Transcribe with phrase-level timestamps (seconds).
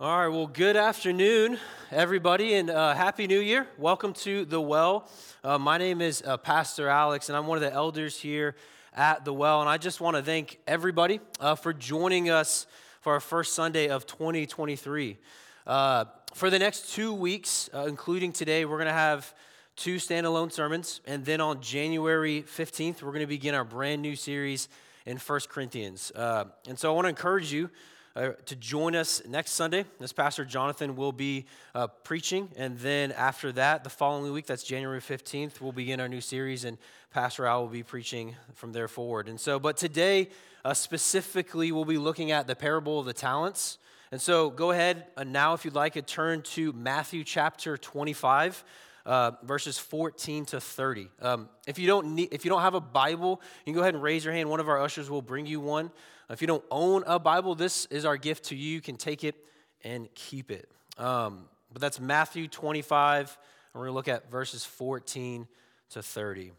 [0.00, 1.56] All right, well, good afternoon,
[1.92, 3.68] everybody, and uh, Happy New Year.
[3.78, 5.08] Welcome to The Well.
[5.44, 8.56] Uh, my name is uh, Pastor Alex, and I'm one of the elders here
[8.92, 9.60] at The Well.
[9.60, 12.66] And I just want to thank everybody uh, for joining us
[13.02, 15.16] for our first Sunday of 2023.
[15.64, 19.32] Uh, for the next two weeks, uh, including today, we're going to have
[19.76, 21.02] two standalone sermons.
[21.06, 24.68] And then on January 15th, we're going to begin our brand new series
[25.06, 26.10] in First Corinthians.
[26.16, 27.70] and so I want to encourage you
[28.16, 29.84] uh, to join us next Sunday.
[29.98, 32.48] This Pastor Jonathan will be uh, preaching.
[32.56, 36.64] And then after that, the following week, that's January 15th, we'll begin our new series,
[36.64, 36.78] and
[37.12, 39.28] Pastor Al will be preaching from there forward.
[39.28, 40.28] And so, but today,
[40.64, 43.78] uh, specifically, we'll be looking at the parable of the talents.
[44.12, 48.64] And so go ahead uh, now, if you'd like, to turn to Matthew chapter 25.
[49.06, 51.08] Uh, verses 14 to 30.
[51.20, 53.92] Um, if you don't need, if you don't have a Bible, you can go ahead
[53.92, 54.48] and raise your hand.
[54.48, 55.90] One of our ushers will bring you one.
[56.30, 58.70] If you don't own a Bible, this is our gift to you.
[58.70, 59.34] You can take it
[59.82, 60.68] and keep it.
[60.96, 63.36] Um, but that's Matthew 25,
[63.72, 65.46] and we're going to look at verses 14
[65.90, 66.52] to 30.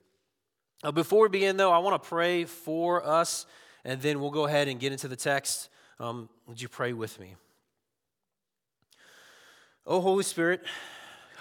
[0.84, 3.46] Uh, before we begin, though, I want to pray for us,
[3.84, 5.70] and then we'll go ahead and get into the text.
[6.00, 7.36] Um, would you pray with me?
[9.88, 10.62] Oh, Holy Spirit,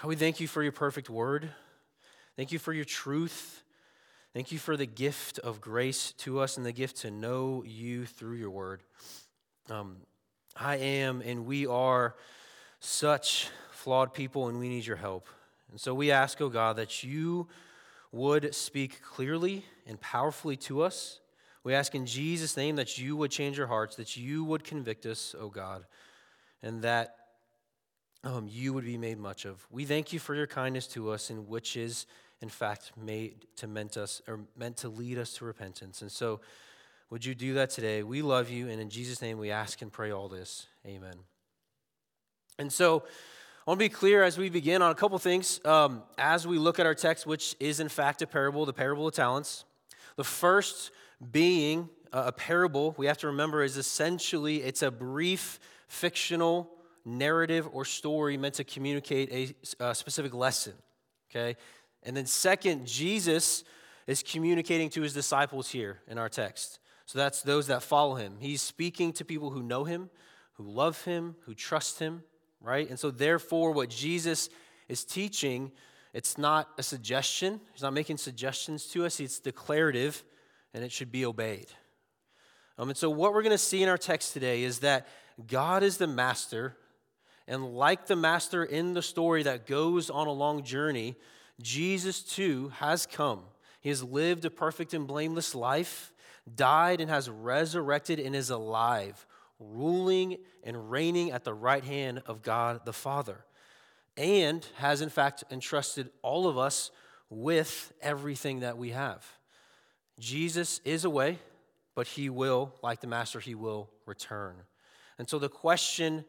[0.03, 1.49] we thank you for your perfect word.
[2.37, 3.63] Thank you for your truth.
[4.35, 8.05] Thank you for the gift of grace to us and the gift to know you
[8.05, 8.83] through your word.
[9.69, 9.95] Um,
[10.57, 12.17] I am and we are
[12.81, 15.29] such flawed people and we need your help.
[15.71, 17.47] And so we ask, oh God, that you
[18.11, 21.21] would speak clearly and powerfully to us.
[21.63, 25.05] We ask in Jesus' name that you would change our hearts, that you would convict
[25.05, 25.85] us, oh God,
[26.61, 27.15] and that
[28.25, 29.65] um, you would be made much of.
[29.71, 32.05] We thank you for your kindness to us, in which is
[32.45, 36.03] in fact, made to meant us or meant to lead us to repentance.
[36.03, 36.41] And so,
[37.09, 38.03] would you do that today?
[38.03, 40.67] We love you, and in Jesus' name we ask and pray all this.
[40.85, 41.15] Amen.
[42.59, 43.03] And so,
[43.65, 45.59] I want to be clear as we begin on a couple things.
[45.65, 49.07] Um, as we look at our text, which is in fact a parable, the parable
[49.07, 49.65] of talents.
[50.15, 50.91] The first
[51.31, 56.69] being a parable, we have to remember, is essentially it's a brief fictional
[57.05, 60.73] narrative or story meant to communicate a, a specific lesson.
[61.31, 61.57] Okay,
[62.05, 63.63] and then, second, Jesus
[64.07, 66.79] is communicating to his disciples here in our text.
[67.05, 68.35] So that's those that follow him.
[68.39, 70.09] He's speaking to people who know him,
[70.53, 72.23] who love him, who trust him,
[72.61, 72.89] right?
[72.89, 74.49] And so, therefore, what Jesus
[74.87, 75.71] is teaching,
[76.13, 77.59] it's not a suggestion.
[77.73, 80.23] He's not making suggestions to us, it's declarative,
[80.73, 81.67] and it should be obeyed.
[82.77, 85.07] Um, and so, what we're going to see in our text today is that
[85.47, 86.75] God is the master,
[87.47, 91.15] and like the master in the story that goes on a long journey,
[91.61, 93.41] Jesus too has come.
[93.79, 96.13] He has lived a perfect and blameless life,
[96.53, 99.25] died and has resurrected and is alive,
[99.59, 103.45] ruling and reigning at the right hand of God the Father,
[104.17, 106.91] and has in fact entrusted all of us
[107.29, 109.25] with everything that we have.
[110.19, 111.39] Jesus is away,
[111.93, 114.55] but he will, like the Master, he will return.
[115.17, 116.25] And so the question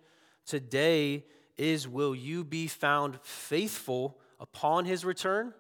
[0.47, 1.25] today
[1.57, 5.53] is will you be found faithful upon his return,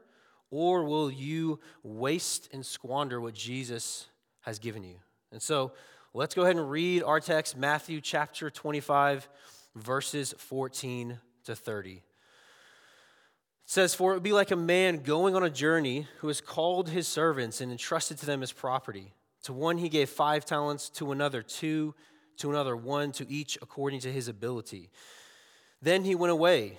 [0.50, 4.06] or will you waste and squander what Jesus
[4.42, 4.96] has given you?
[5.32, 5.72] And so
[6.14, 9.28] let's go ahead and read our text, Matthew chapter 25,
[9.74, 11.92] verses 14 to 30.
[11.92, 12.02] It
[13.66, 16.88] says, For it would be like a man going on a journey who has called
[16.88, 19.12] his servants and entrusted to them his property.
[19.44, 21.94] To one he gave five talents, to another two,
[22.38, 24.90] to another one, to each according to his ability.
[25.82, 26.78] Then he went away.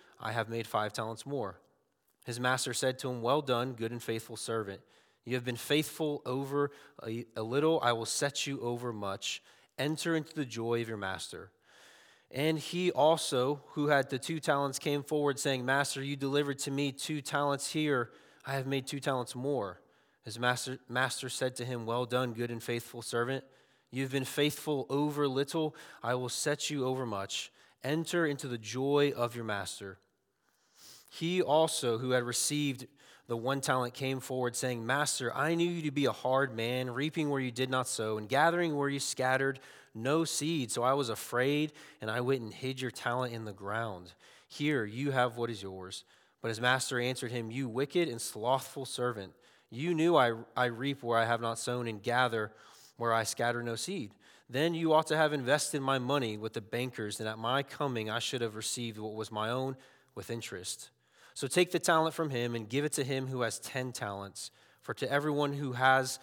[0.21, 1.59] I have made five talents more.
[2.25, 4.81] His master said to him, Well done, good and faithful servant.
[5.25, 6.71] You have been faithful over
[7.05, 9.41] a, a, little, I will set you over much.
[9.77, 11.51] Enter into the joy of your master.
[12.31, 16.71] And he also, who had the two talents, came forward, saying, Master, you delivered to
[16.71, 18.11] me two talents here.
[18.45, 19.81] I have made two talents more.
[20.23, 23.43] His master, master said to him, Well done, good and faithful servant.
[23.91, 27.51] You've been faithful over little, I will set you over much.
[27.83, 29.97] Enter into the joy of your master.
[31.13, 32.87] He also, who had received
[33.27, 36.89] the one talent, came forward, saying, Master, I knew you to be a hard man,
[36.89, 39.59] reaping where you did not sow, and gathering where you scattered
[39.93, 43.51] no seed, so I was afraid, and I went and hid your talent in the
[43.51, 44.13] ground.
[44.47, 46.05] Here, you have what is yours.
[46.41, 49.33] But his master answered him, You wicked and slothful servant.
[49.69, 52.53] You knew I, I reap where I have not sown and gather
[52.95, 54.11] where I scatter no seed.
[54.49, 58.09] Then you ought to have invested my money with the bankers, and at my coming
[58.09, 59.75] I should have received what was my own
[60.15, 60.89] with interest.
[61.33, 64.51] So take the talent from him and give it to him who has ten talents.
[64.81, 66.19] For to everyone who has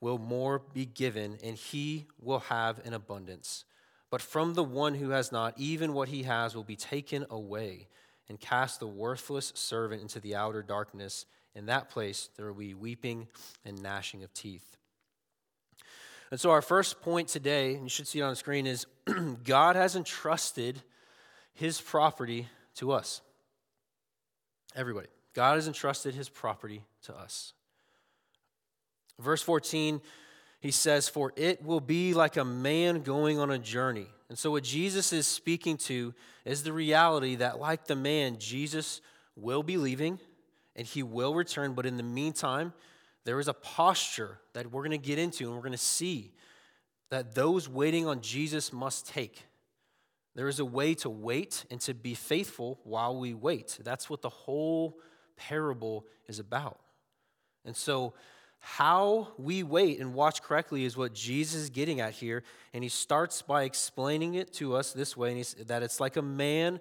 [0.00, 3.64] will more be given, and he will have an abundance.
[4.10, 7.88] But from the one who has not, even what he has will be taken away,
[8.28, 11.26] and cast the worthless servant into the outer darkness.
[11.54, 13.28] In that place there will be weeping
[13.64, 14.76] and gnashing of teeth.
[16.30, 18.86] And so, our first point today, and you should see it on the screen, is
[19.44, 20.82] God has entrusted
[21.54, 23.20] his property to us.
[24.76, 25.08] Everybody.
[25.34, 27.54] God has entrusted his property to us.
[29.18, 30.00] Verse 14,
[30.60, 34.06] he says, For it will be like a man going on a journey.
[34.28, 36.14] And so, what Jesus is speaking to
[36.44, 39.00] is the reality that, like the man, Jesus
[39.34, 40.18] will be leaving
[40.74, 41.72] and he will return.
[41.72, 42.72] But in the meantime,
[43.24, 46.32] there is a posture that we're going to get into and we're going to see
[47.10, 49.44] that those waiting on Jesus must take.
[50.36, 53.78] There is a way to wait and to be faithful while we wait.
[53.82, 54.98] That's what the whole
[55.36, 56.78] parable is about.
[57.64, 58.12] And so,
[58.60, 62.42] how we wait and watch correctly is what Jesus is getting at here.
[62.74, 66.80] And he starts by explaining it to us this way that it's like a man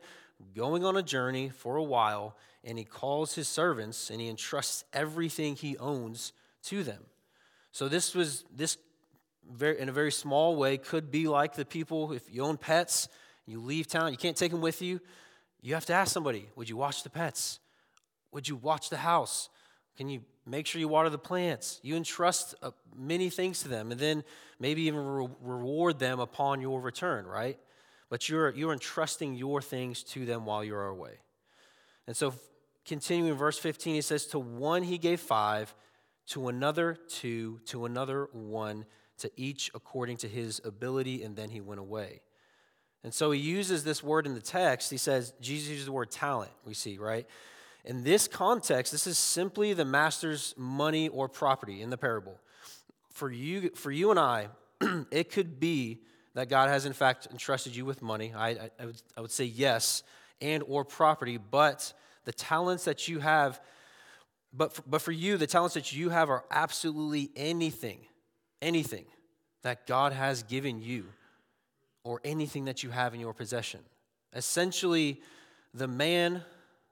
[0.54, 2.36] going on a journey for a while,
[2.66, 7.06] and he calls his servants and he entrusts everything he owns to them.
[7.72, 8.78] So, this was, this
[9.50, 13.08] very, in a very small way, could be like the people, if you own pets,
[13.46, 15.00] you leave town, you can't take them with you.
[15.62, 17.60] You have to ask somebody, would you watch the pets?
[18.32, 19.50] Would you watch the house?
[19.98, 21.80] Can you make sure you water the plants?
[21.82, 24.24] You entrust uh, many things to them and then
[24.60, 27.58] maybe even re- reward them upon your return, right?
[28.10, 31.20] But you're, you're entrusting your things to them while you're away.
[32.08, 32.34] And so,
[32.86, 35.74] continuing in verse 15, he says, To one he gave five,
[36.28, 38.86] to another two, to another one,
[39.20, 42.22] to each according to his ability, and then he went away.
[43.06, 44.90] And so he uses this word in the text.
[44.90, 47.28] He says, Jesus uses the word talent, we see, right?
[47.86, 52.40] In this context, this is simply the master's money or property in the parable.
[53.12, 54.48] For you, for you and I,
[55.12, 56.00] it could be
[56.34, 58.34] that God has in fact entrusted you with money.
[58.36, 60.02] I, I, I, would, I would say yes,
[60.42, 61.94] and or property, but
[62.24, 63.62] the talents that you have,
[64.52, 68.00] but for, but for you, the talents that you have are absolutely anything,
[68.64, 69.06] anything
[69.62, 71.06] that God has given you
[72.06, 73.82] or anything that you have in your possession.
[74.34, 75.22] Essentially,
[75.74, 76.44] the man,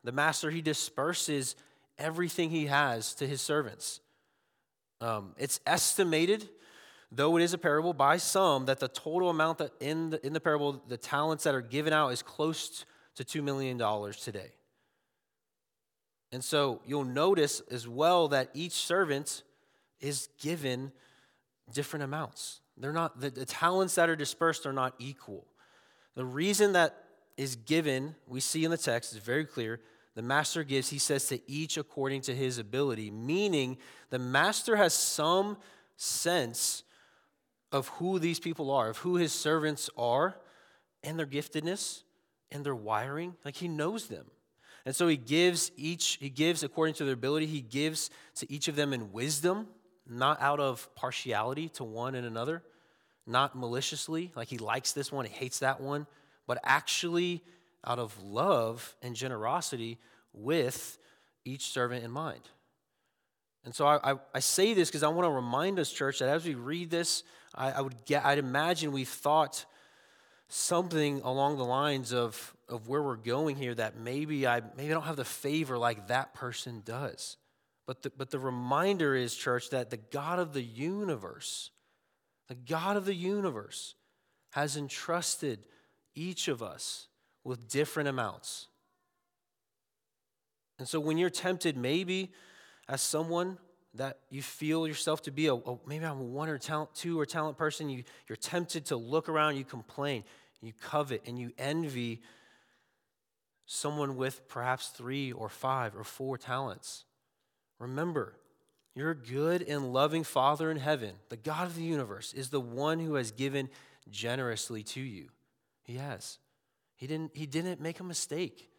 [0.03, 1.55] the master, he disperses
[1.97, 4.01] everything he has to his servants.
[4.99, 6.49] Um, it's estimated,
[7.11, 10.33] though it is a parable, by some that the total amount that in the, in
[10.33, 12.83] the parable, the talents that are given out is close
[13.15, 13.77] to $2 million
[14.19, 14.51] today.
[16.31, 19.43] And so you'll notice as well that each servant
[19.99, 20.91] is given
[21.71, 22.61] different amounts.
[22.77, 25.45] They're not, the, the talents that are dispersed are not equal.
[26.15, 26.95] The reason that
[27.37, 29.79] is given, we see in the text, is very clear.
[30.15, 33.77] The master gives, he says, to each according to his ability, meaning
[34.09, 35.57] the master has some
[35.95, 36.83] sense
[37.71, 40.35] of who these people are, of who his servants are,
[41.03, 42.03] and their giftedness
[42.51, 43.35] and their wiring.
[43.43, 44.25] Like he knows them.
[44.85, 48.67] And so he gives each, he gives according to their ability, he gives to each
[48.67, 49.67] of them in wisdom
[50.07, 52.63] not out of partiality to one and another,
[53.25, 56.07] not maliciously, like he likes this one, he hates that one,
[56.45, 57.41] but actually
[57.85, 59.97] out of love and generosity
[60.33, 60.97] with
[61.45, 62.49] each servant in mind.
[63.65, 66.29] And so I, I, I say this because I want to remind us, church, that
[66.29, 67.23] as we read this,
[67.55, 69.65] I, I, would get, I'd imagine we've thought
[70.49, 74.93] something along the lines of, of where we're going here that maybe I maybe I
[74.93, 77.37] don't have the favor like that person does.
[77.85, 81.71] But the, but the reminder is, church, that the God of the universe,
[82.47, 83.95] the God of the universe,
[84.51, 85.65] has entrusted
[86.15, 87.07] each of us
[87.43, 88.67] with different amounts.
[90.79, 92.31] And so when you're tempted, maybe
[92.87, 93.57] as someone
[93.95, 97.19] that you feel yourself to be a, a maybe I'm a one or talent, two
[97.19, 100.23] or talent person, you, you're tempted to look around, you complain,
[100.61, 102.21] you covet, and you envy
[103.65, 107.05] someone with perhaps three or five or four talents.
[107.83, 108.33] Remember,
[108.95, 112.99] your good and loving Father in heaven, the God of the universe, is the one
[112.99, 113.69] who has given
[114.09, 115.29] generously to you.
[115.83, 116.39] He has.
[116.95, 118.69] He didn't, he didn't make a mistake.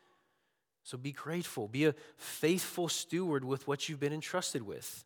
[0.84, 1.68] So be grateful.
[1.68, 5.04] Be a faithful steward with what you've been entrusted with.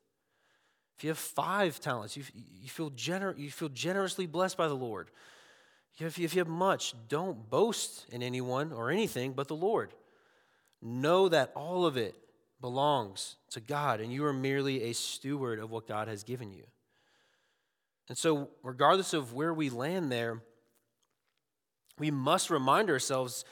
[0.96, 4.74] If you have five talents, you, you, feel, gener- you feel generously blessed by the
[4.74, 5.10] Lord.
[5.98, 9.92] If you have much, don't boast in anyone or anything but the Lord.
[10.80, 12.14] Know that all of it
[12.60, 16.64] belongs to God, and you are merely a steward of what God has given you.
[18.08, 20.42] And so, regardless of where we land there,
[21.98, 23.44] we must remind ourselves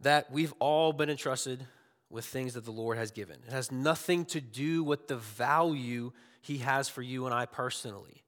[0.00, 1.66] that we've all been entrusted
[2.10, 3.36] with things that the Lord has given.
[3.46, 8.24] It has nothing to do with the value He has for you and I personally.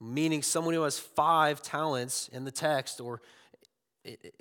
[0.00, 3.20] Meaning, someone who has five talents in the text or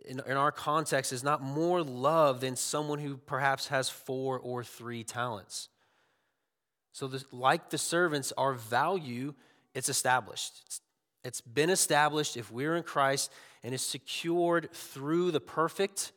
[0.06, 4.64] in, in our context is not more loved than someone who perhaps has four or
[4.64, 5.70] three talents.
[6.92, 9.34] So, this, like the servants, our value
[9.76, 10.62] it's established.
[10.66, 10.82] It's,
[11.26, 13.32] it's been established if we're in Christ
[13.62, 16.14] and is secured through the perfect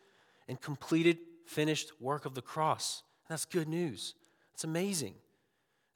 [0.46, 3.02] and completed, finished work of the cross.
[3.28, 4.14] That's good news.
[4.54, 5.14] It's amazing.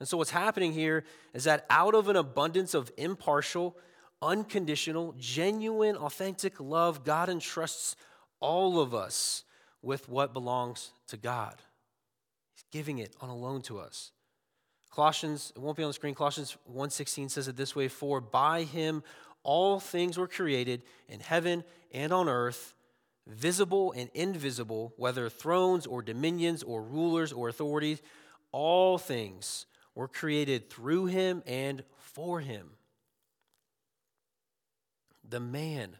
[0.01, 3.77] And so, what's happening here is that out of an abundance of impartial,
[4.23, 7.97] unconditional, genuine, authentic love, God entrusts
[8.41, 9.45] all of us
[9.83, 11.57] with what belongs to God.
[12.55, 14.13] He's giving it on a loan to us.
[14.91, 18.63] Colossians, it won't be on the screen, Colossians 1.16 says it this way, For by
[18.63, 19.03] him
[19.43, 22.75] all things were created in heaven and on earth,
[23.27, 28.03] visible and invisible, whether thrones or dominions or rulers or authorities,
[28.53, 32.71] all things were created through him and for him
[35.33, 35.97] the man,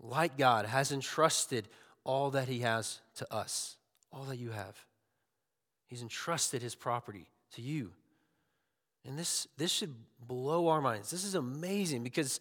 [0.00, 1.68] like God, has entrusted
[2.04, 3.76] all that he has to us,
[4.12, 4.78] all that you have.
[5.86, 7.90] He's entrusted his property to you.
[9.04, 9.94] And this, this should
[10.26, 11.10] blow our minds.
[11.10, 12.40] This is amazing because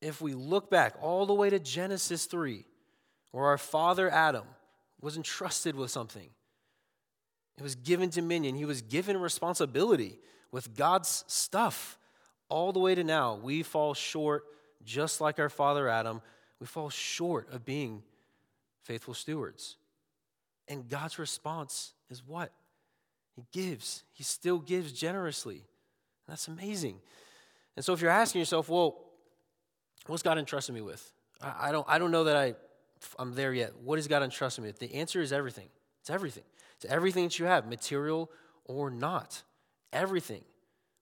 [0.00, 2.64] if we look back all the way to Genesis 3,
[3.30, 4.44] where our father Adam
[5.00, 6.30] was entrusted with something,
[7.58, 10.18] it was given dominion, he was given responsibility
[10.50, 11.98] with God's stuff.
[12.48, 14.44] All the way to now, we fall short
[14.84, 16.20] just like our father Adam,
[16.60, 18.02] we fall short of being
[18.82, 19.76] faithful stewards.
[20.68, 22.52] And God's response is what?
[23.34, 24.04] He gives.
[24.12, 25.64] He still gives generously.
[26.28, 27.00] That's amazing.
[27.76, 28.98] And so if you're asking yourself, well,
[30.06, 31.12] what's God entrusted me with?
[31.40, 32.54] I, I don't, I don't know that I,
[33.18, 33.72] I'm there yet.
[33.82, 34.78] What has God entrusted me with?
[34.78, 35.68] The answer is everything.
[36.00, 36.44] It's everything.
[36.76, 38.30] It's everything that you have, material
[38.64, 39.42] or not.
[39.92, 40.42] Everything.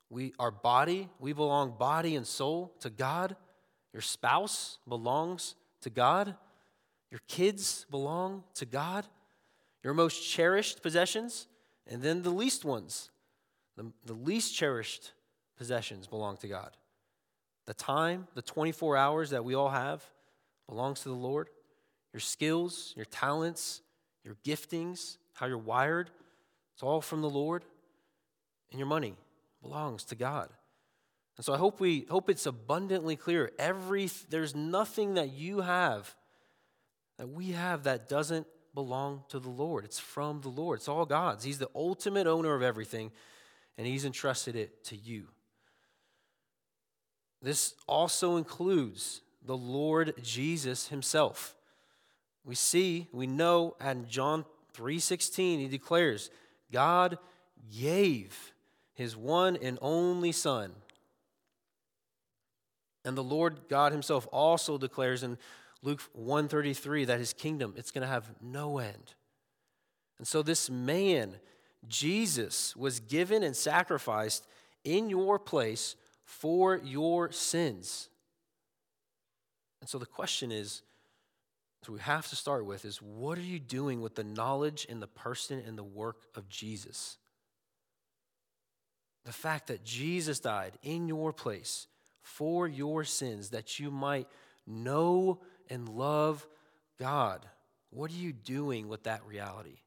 [0.08, 3.36] We, our body, we belong body and soul to God.
[3.92, 6.34] Your spouse belongs to God.
[7.10, 9.06] Your kids belong to God.
[9.82, 11.46] Your most cherished possessions,
[11.86, 13.10] and then the least ones,
[13.76, 15.12] the, the least cherished
[15.56, 16.76] possessions belong to God.
[17.66, 20.04] The time, the 24 hours that we all have,
[20.68, 21.48] belongs to the Lord.
[22.12, 23.80] Your skills, your talents,
[24.24, 26.10] your giftings, how you're wired,
[26.74, 27.64] it's all from the Lord.
[28.70, 29.14] And your money
[29.62, 30.48] belongs to God.
[31.40, 33.50] And so I hope we hope it's abundantly clear.
[33.58, 36.14] Every there's nothing that you have
[37.16, 39.86] that we have that doesn't belong to the Lord.
[39.86, 40.80] It's from the Lord.
[40.80, 41.42] It's all God's.
[41.42, 43.10] He's the ultimate owner of everything,
[43.78, 45.28] and He's entrusted it to you.
[47.40, 51.56] This also includes the Lord Jesus Himself.
[52.44, 54.44] We see, we know, and John
[54.74, 56.28] 3:16, he declares,
[56.70, 57.16] God
[57.74, 58.52] gave
[58.92, 60.74] his one and only Son
[63.04, 65.38] and the Lord God himself also declares in
[65.82, 69.14] Luke 133 that his kingdom it's going to have no end.
[70.18, 71.36] And so this man
[71.88, 74.46] Jesus was given and sacrificed
[74.84, 78.08] in your place for your sins.
[79.80, 80.82] And so the question is
[81.82, 85.00] so we have to start with is what are you doing with the knowledge and
[85.00, 87.16] the person and the work of Jesus?
[89.24, 91.86] The fact that Jesus died in your place
[92.22, 94.28] for your sins that you might
[94.66, 96.46] know and love
[96.98, 97.46] God.
[97.90, 99.78] What are you doing with that reality?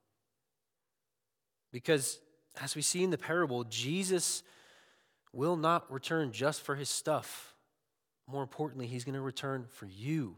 [1.71, 2.19] Because
[2.61, 4.43] as we see in the parable, Jesus
[5.31, 7.55] will not return just for his stuff.
[8.27, 10.35] More importantly, he's going to return for you.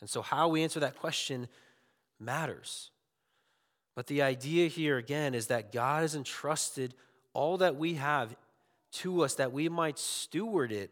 [0.00, 1.48] And so, how we answer that question
[2.20, 2.90] matters.
[3.94, 6.94] But the idea here, again, is that God has entrusted
[7.32, 8.36] all that we have
[8.92, 10.90] to us that we might steward it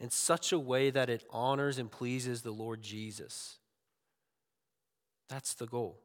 [0.00, 3.58] in such a way that it honors and pleases the Lord Jesus.
[5.28, 6.00] That's the goal.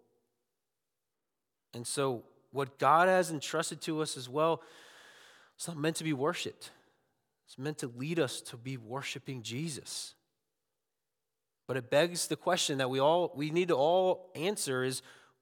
[1.73, 4.61] And so, what God has entrusted to us as well,
[5.55, 6.71] it's not meant to be worshiped.
[7.47, 10.13] It's meant to lead us to be worshiping Jesus.
[11.67, 15.01] But it begs the question that we all we need to all answer is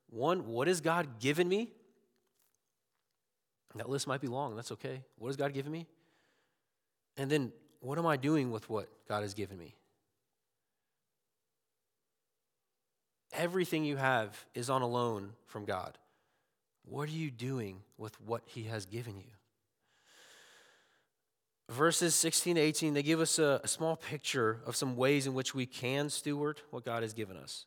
[0.09, 1.71] one, what has God given me?
[3.75, 5.01] That list might be long, that's okay.
[5.17, 5.87] What has God given me?
[7.17, 7.51] And then
[7.83, 9.75] what am I doing with what God has given me?
[13.33, 15.97] Everything you have is on a loan from God.
[16.85, 19.31] What are you doing with what He has given you?
[21.69, 25.33] Verses 16 to 18, they give us a, a small picture of some ways in
[25.33, 27.65] which we can steward what God has given us.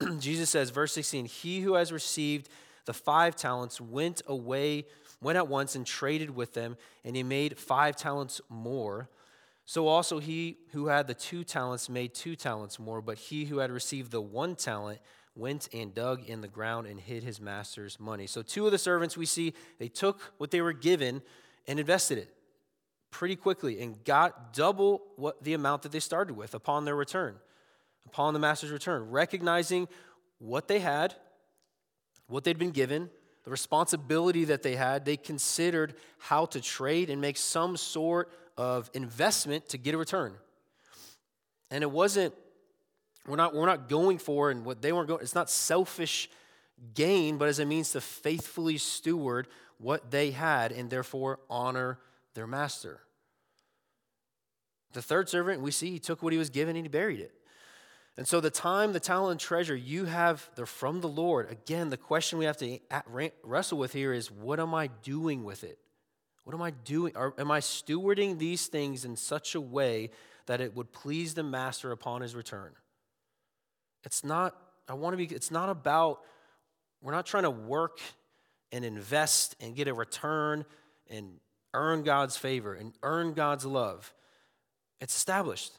[0.18, 2.48] Jesus says, verse 16, He who has received
[2.84, 4.86] the five talents went away,
[5.20, 9.08] went at once and traded with them, and he made five talents more.
[9.64, 13.58] So also he who had the two talents made two talents more, but he who
[13.58, 14.98] had received the one talent
[15.34, 18.26] went and dug in the ground and hid his master's money.
[18.26, 21.22] So two of the servants we see, they took what they were given
[21.66, 22.34] and invested it
[23.10, 27.36] pretty quickly and got double what the amount that they started with upon their return,
[28.06, 29.86] upon the master's return, recognizing
[30.38, 31.14] what they had,
[32.26, 33.08] what they'd been given,
[33.44, 38.90] the responsibility that they had, they considered how to trade and make some sort of
[38.94, 40.34] investment to get a return.
[41.70, 42.34] And it wasn't,
[43.26, 46.28] we're not, we're not going for, and what they weren't going, it's not selfish
[46.94, 51.98] gain, but as a means to faithfully steward what they had and therefore honor
[52.34, 53.00] their master.
[54.92, 57.32] The third servant, we see, he took what he was given and he buried it.
[58.16, 61.50] And so the time, the talent, and treasure you have, they're from the Lord.
[61.50, 62.78] Again, the question we have to
[63.42, 65.78] wrestle with here is what am I doing with it?
[66.44, 67.16] What am I doing?
[67.16, 70.10] Or am I stewarding these things in such a way
[70.46, 72.72] that it would please the master upon his return?
[74.04, 74.56] It's not,
[74.88, 76.20] I want to be, it's not about,
[77.00, 78.00] we're not trying to work
[78.72, 80.64] and invest and get a return
[81.08, 81.38] and
[81.74, 84.12] earn God's favor and earn God's love.
[85.00, 85.72] It's established.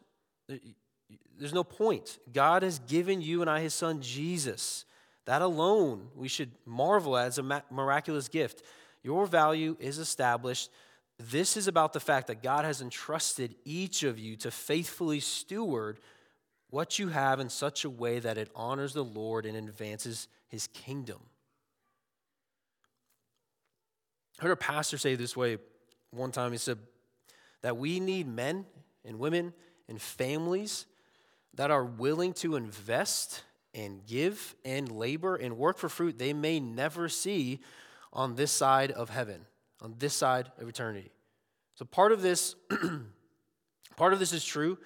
[1.37, 2.19] There's no point.
[2.31, 4.85] God has given you and I his son Jesus.
[5.25, 8.63] That alone we should marvel at as a miraculous gift.
[9.03, 10.71] Your value is established.
[11.19, 15.99] This is about the fact that God has entrusted each of you to faithfully steward
[16.69, 20.67] what you have in such a way that it honors the Lord and advances his
[20.67, 21.19] kingdom.
[24.39, 25.57] I heard a pastor say this way
[26.11, 26.51] one time.
[26.51, 26.79] He said
[27.61, 28.65] that we need men
[29.05, 29.53] and women
[29.87, 30.85] and families
[31.53, 33.43] that are willing to invest
[33.75, 37.59] and give and labor and work for fruit they may never see
[38.13, 39.41] on this side of heaven,
[39.81, 41.11] on this side of eternity.
[41.75, 42.55] So part of this,
[43.97, 44.77] part of this is true,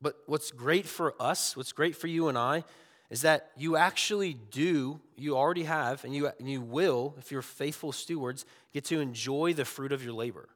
[0.00, 2.64] but what's great for us, what's great for you and I,
[3.10, 7.42] is that you actually do, you already have, and you, and you will, if you're
[7.42, 10.48] faithful stewards, get to enjoy the fruit of your labor.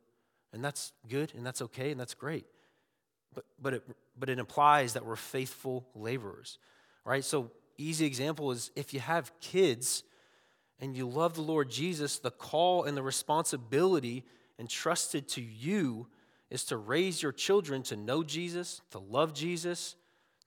[0.52, 2.44] And that's good, and that's okay, and that's great.
[3.34, 3.82] But, but, it,
[4.18, 6.58] but it implies that we're faithful laborers,
[7.04, 7.24] right?
[7.24, 10.04] So, easy example is if you have kids,
[10.80, 14.24] and you love the Lord Jesus, the call and the responsibility
[14.58, 16.08] entrusted to you
[16.50, 19.96] is to raise your children to know Jesus, to love Jesus,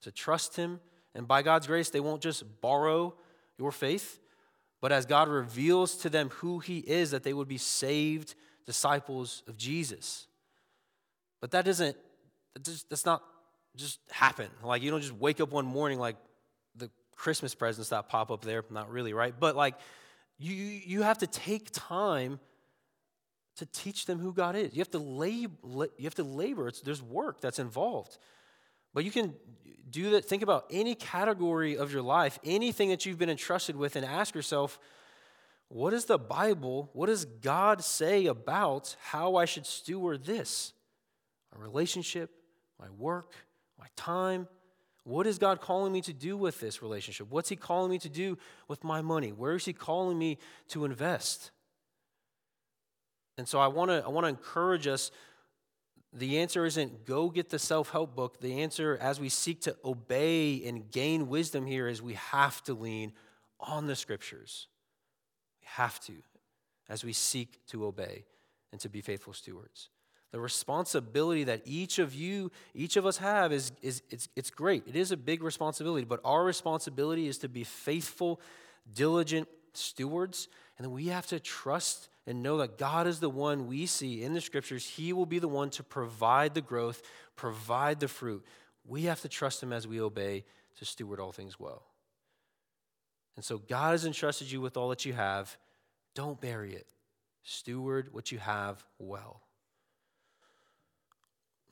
[0.02, 0.80] to trust Him.
[1.14, 3.14] And by God's grace, they won't just borrow
[3.58, 4.20] your faith,
[4.80, 8.34] but as God reveals to them who He is, that they would be saved
[8.66, 10.26] disciples of Jesus.
[11.40, 11.96] But that doesn't,
[12.88, 13.22] that's not
[13.76, 14.48] just happen.
[14.62, 16.16] Like you don't just wake up one morning like
[16.74, 18.64] the Christmas presents that pop up there.
[18.70, 19.34] Not really, right?
[19.38, 19.74] But like
[20.38, 22.40] you, you have to take time
[23.56, 24.74] to teach them who God is.
[24.74, 26.68] You have to, lab, you have to labor.
[26.68, 28.18] It's, there's work that's involved.
[28.92, 29.34] But you can
[29.88, 30.24] do that.
[30.24, 34.34] Think about any category of your life, anything that you've been entrusted with, and ask
[34.34, 34.78] yourself,
[35.68, 40.72] what does the Bible, what does God say about how I should steward this?
[41.54, 42.30] My relationship,
[42.78, 43.32] my work,
[43.78, 44.48] my time,
[45.06, 47.28] what is God calling me to do with this relationship?
[47.30, 49.30] What's He calling me to do with my money?
[49.30, 50.36] Where is He calling me
[50.70, 51.52] to invest?
[53.38, 55.12] And so I want to I want to encourage us.
[56.12, 58.40] The answer isn't go get the self help book.
[58.40, 62.74] The answer, as we seek to obey and gain wisdom here, is we have to
[62.74, 63.12] lean
[63.60, 64.66] on the scriptures.
[65.60, 66.14] We have to,
[66.88, 68.24] as we seek to obey
[68.72, 69.88] and to be faithful stewards.
[70.32, 74.84] The responsibility that each of you, each of us have is, is it's, it's great.
[74.86, 78.40] It is a big responsibility, but our responsibility is to be faithful,
[78.92, 80.48] diligent stewards.
[80.76, 84.22] And then we have to trust and know that God is the one we see
[84.22, 84.86] in the scriptures.
[84.86, 87.02] He will be the one to provide the growth,
[87.36, 88.44] provide the fruit.
[88.84, 90.44] We have to trust Him as we obey
[90.78, 91.82] to steward all things well.
[93.36, 95.56] And so God has entrusted you with all that you have.
[96.14, 96.86] Don't bury it.
[97.42, 99.42] Steward what you have well.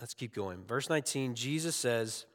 [0.00, 0.64] Let's keep going.
[0.64, 2.26] Verse 19, Jesus says,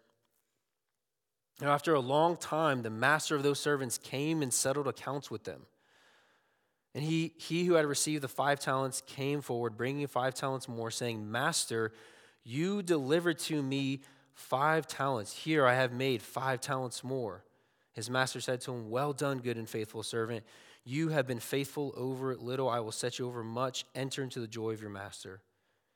[1.62, 5.44] Now, after a long time, the master of those servants came and settled accounts with
[5.44, 5.64] them.
[6.96, 10.90] And he, he who had received the five talents came forward, bringing five talents more,
[10.90, 11.92] saying, Master,
[12.44, 14.02] you delivered to me
[14.34, 15.34] five talents.
[15.34, 17.44] Here I have made five talents more.
[17.92, 20.46] His master said to him, Well done, good and faithful servant.
[20.86, 23.86] You have been faithful over little, I will set you over much.
[23.94, 25.42] Enter into the joy of your master.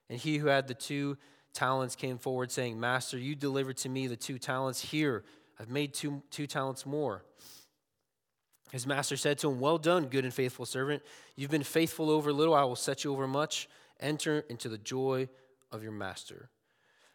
[0.10, 1.17] And he who had the two
[1.54, 4.82] talents came forward, saying, Master, you delivered to me the two talents.
[4.82, 5.24] Here,
[5.60, 7.24] I've made two, two talents more.
[8.72, 11.04] His master said to him, Well done, good and faithful servant.
[11.36, 13.70] You've been faithful over little, I will set you over much.
[14.00, 15.30] Enter into the joy
[15.72, 16.50] of your master.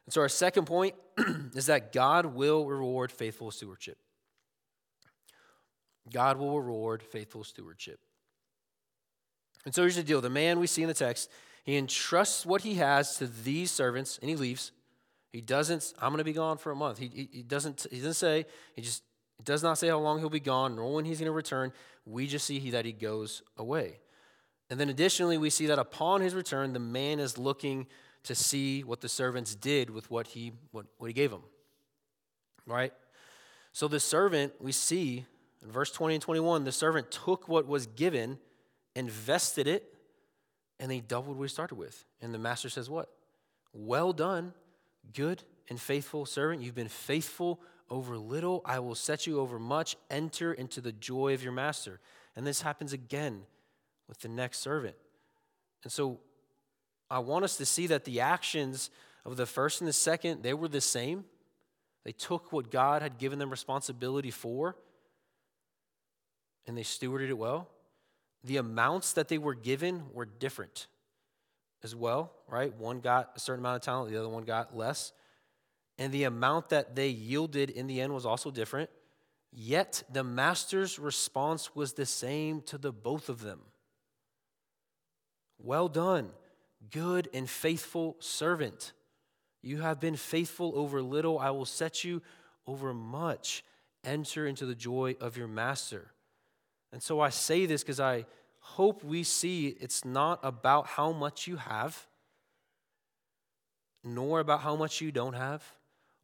[0.06, 0.94] And so, our second point
[1.54, 3.98] is that God will reward faithful stewardship.
[6.12, 8.00] God will reward faithful stewardship.
[9.64, 11.30] And so here's the deal the man we see in the text,
[11.68, 14.72] he entrusts what he has to these servants and he leaves.
[15.34, 16.96] He doesn't, I'm going to be gone for a month.
[16.96, 19.02] He, he, he, doesn't, he doesn't say, he just
[19.44, 21.74] does not say how long he'll be gone nor when he's going to return.
[22.06, 23.98] We just see he, that he goes away.
[24.70, 27.86] And then additionally, we see that upon his return, the man is looking
[28.22, 31.42] to see what the servants did with what he, what, what he gave them.
[32.64, 32.94] Right?
[33.74, 35.26] So the servant, we see
[35.62, 38.38] in verse 20 and 21, the servant took what was given,
[38.96, 39.92] invested it,
[40.80, 42.04] and they doubled what he started with.
[42.20, 43.08] And the master says, What?
[43.72, 44.52] Well done,
[45.14, 46.62] good and faithful servant.
[46.62, 47.60] You've been faithful
[47.90, 48.62] over little.
[48.64, 49.96] I will set you over much.
[50.10, 52.00] Enter into the joy of your master.
[52.36, 53.42] And this happens again
[54.08, 54.96] with the next servant.
[55.84, 56.20] And so
[57.10, 58.90] I want us to see that the actions
[59.24, 61.24] of the first and the second, they were the same.
[62.04, 64.76] They took what God had given them responsibility for
[66.68, 67.66] and they stewarded it well.
[68.44, 70.86] The amounts that they were given were different
[71.82, 72.74] as well, right?
[72.76, 75.12] One got a certain amount of talent, the other one got less.
[75.98, 78.90] And the amount that they yielded in the end was also different.
[79.52, 83.60] Yet the master's response was the same to the both of them.
[85.58, 86.30] Well done,
[86.90, 88.92] good and faithful servant.
[89.62, 92.22] You have been faithful over little, I will set you
[92.66, 93.64] over much.
[94.04, 96.12] Enter into the joy of your master.
[96.92, 98.26] And so I say this because I
[98.60, 102.06] hope we see it's not about how much you have,
[104.04, 105.62] nor about how much you don't have,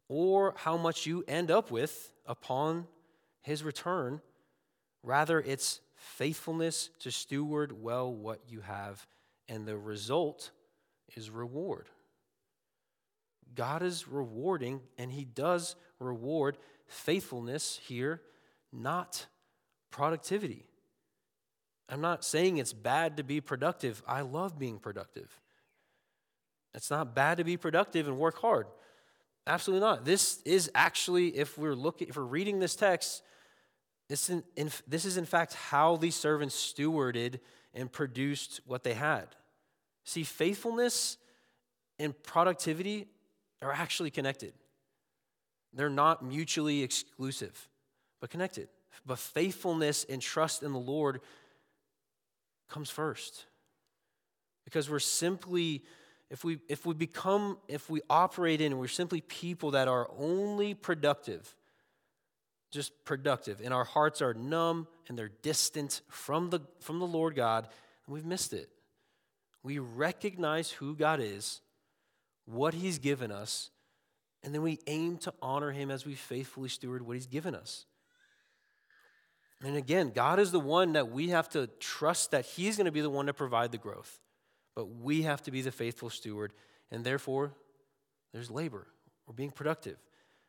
[0.07, 2.87] or how much you end up with upon
[3.41, 4.21] his return.
[5.03, 9.05] Rather, it's faithfulness to steward well what you have,
[9.47, 10.51] and the result
[11.15, 11.87] is reward.
[13.53, 18.21] God is rewarding, and he does reward faithfulness here,
[18.71, 19.27] not
[19.95, 20.65] productivity.
[21.87, 24.03] I'm not saying it's bad to be productive.
[24.05, 25.39] I love being productive.
[26.73, 28.67] It's not bad to be productive and work hard.
[29.47, 30.03] Absolutely not.
[30.03, 33.23] This is actually, if we're looking, if we're reading this text,
[34.09, 37.39] this, in, in, this is in fact how these servants stewarded
[37.73, 39.27] and produced what they had.
[40.03, 41.17] See, faithfulness
[41.99, 43.07] and productivity
[43.61, 44.51] are actually connected.
[45.73, 47.69] They're not mutually exclusive,
[48.19, 48.67] but connected.
[49.05, 51.21] But faithfulness and trust in the Lord
[52.69, 53.45] comes first.
[54.63, 55.83] Because we're simply,
[56.29, 60.73] if we, if we become, if we operate in, we're simply people that are only
[60.73, 61.55] productive,
[62.71, 67.35] just productive, and our hearts are numb and they're distant from the, from the Lord
[67.35, 67.67] God,
[68.05, 68.69] and we've missed it.
[69.61, 71.61] We recognize who God is,
[72.45, 73.69] what He's given us,
[74.43, 77.85] and then we aim to honor Him as we faithfully steward what He's given us.
[79.63, 82.91] And again, God is the one that we have to trust that He's going to
[82.91, 84.19] be the one to provide the growth.
[84.75, 86.53] But we have to be the faithful steward.
[86.91, 87.53] And therefore,
[88.33, 88.87] there's labor.
[89.25, 89.97] We're being productive.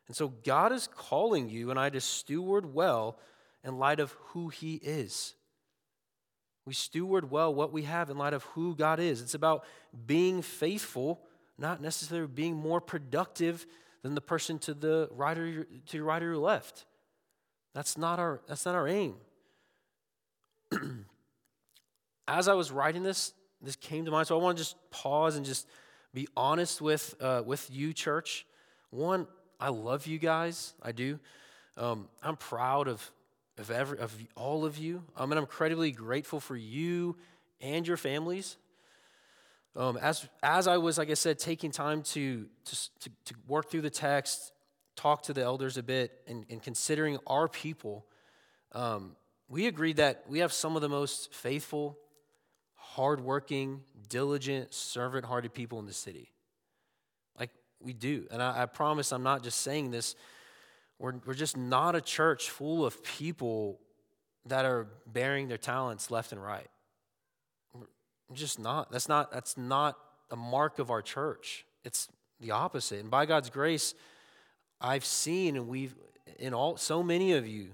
[0.07, 3.17] And so God is calling you and I to steward well
[3.63, 5.35] in light of who He is.
[6.65, 9.21] We steward well what we have in light of who God is.
[9.21, 9.63] It's about
[10.05, 11.21] being faithful,
[11.57, 13.65] not necessarily being more productive
[14.03, 16.85] than the person to the right or to your right or your left.
[17.77, 19.13] That's not our, that's not our aim.
[22.27, 24.25] As I was writing this, this came to mind.
[24.25, 25.67] So I want to just pause and just
[26.11, 28.47] be honest with, uh, with you, church.
[28.89, 29.27] One,
[29.59, 30.73] I love you guys.
[30.81, 31.19] I do.
[31.77, 33.11] Um, I'm proud of,
[33.59, 35.03] of, every, of all of you.
[35.15, 37.15] Um, and I'm incredibly grateful for you
[37.61, 38.57] and your families.
[39.75, 43.69] Um, as, as I was, like I said, taking time to, to, to, to work
[43.69, 44.51] through the text,
[44.97, 48.05] talked to the elders a bit and, and considering our people,
[48.73, 49.15] um,
[49.47, 51.97] we agreed that we have some of the most faithful,
[52.75, 56.33] hardworking, diligent, servant hearted people in the city.
[57.39, 58.27] Like we do.
[58.31, 60.15] And I, I promise I'm not just saying this.
[60.99, 63.79] We're, we're just not a church full of people
[64.47, 66.67] that are bearing their talents left and right.
[67.73, 68.91] We're just not.
[68.91, 69.97] That's not that's not
[70.31, 71.65] a mark of our church.
[71.85, 72.99] It's the opposite.
[72.99, 73.93] And by God's grace,
[74.79, 75.95] I've seen and we've
[76.39, 77.69] in all so many of you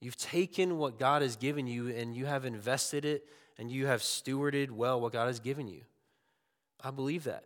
[0.00, 3.26] You've taken what God has given you and you have invested it
[3.58, 5.82] and you have stewarded well what God has given you.
[6.82, 7.44] I believe that.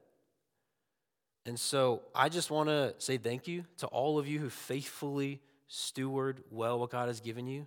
[1.47, 5.41] And so I just want to say thank you to all of you who faithfully
[5.67, 7.67] steward well what God has given you.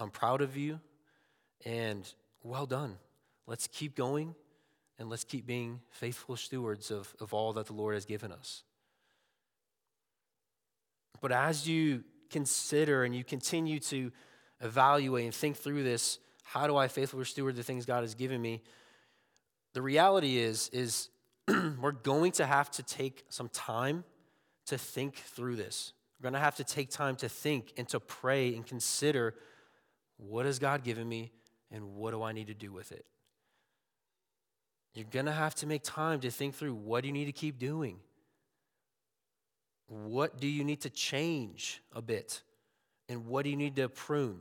[0.00, 0.80] I'm proud of you
[1.64, 2.98] and well done.
[3.46, 4.34] Let's keep going
[4.98, 8.64] and let's keep being faithful stewards of, of all that the Lord has given us.
[11.20, 14.12] But as you consider and you continue to
[14.60, 18.40] evaluate and think through this, how do I faithfully steward the things God has given
[18.40, 18.62] me?
[19.74, 21.10] The reality is, is
[21.80, 24.04] we're going to have to take some time
[24.66, 25.92] to think through this.
[26.18, 29.34] We're going to have to take time to think and to pray and consider
[30.16, 31.32] what has God given me
[31.70, 33.04] and what do I need to do with it?
[34.94, 37.32] You're going to have to make time to think through what do you need to
[37.32, 37.98] keep doing?
[39.88, 42.42] What do you need to change a bit?
[43.08, 44.40] And what do you need to prune?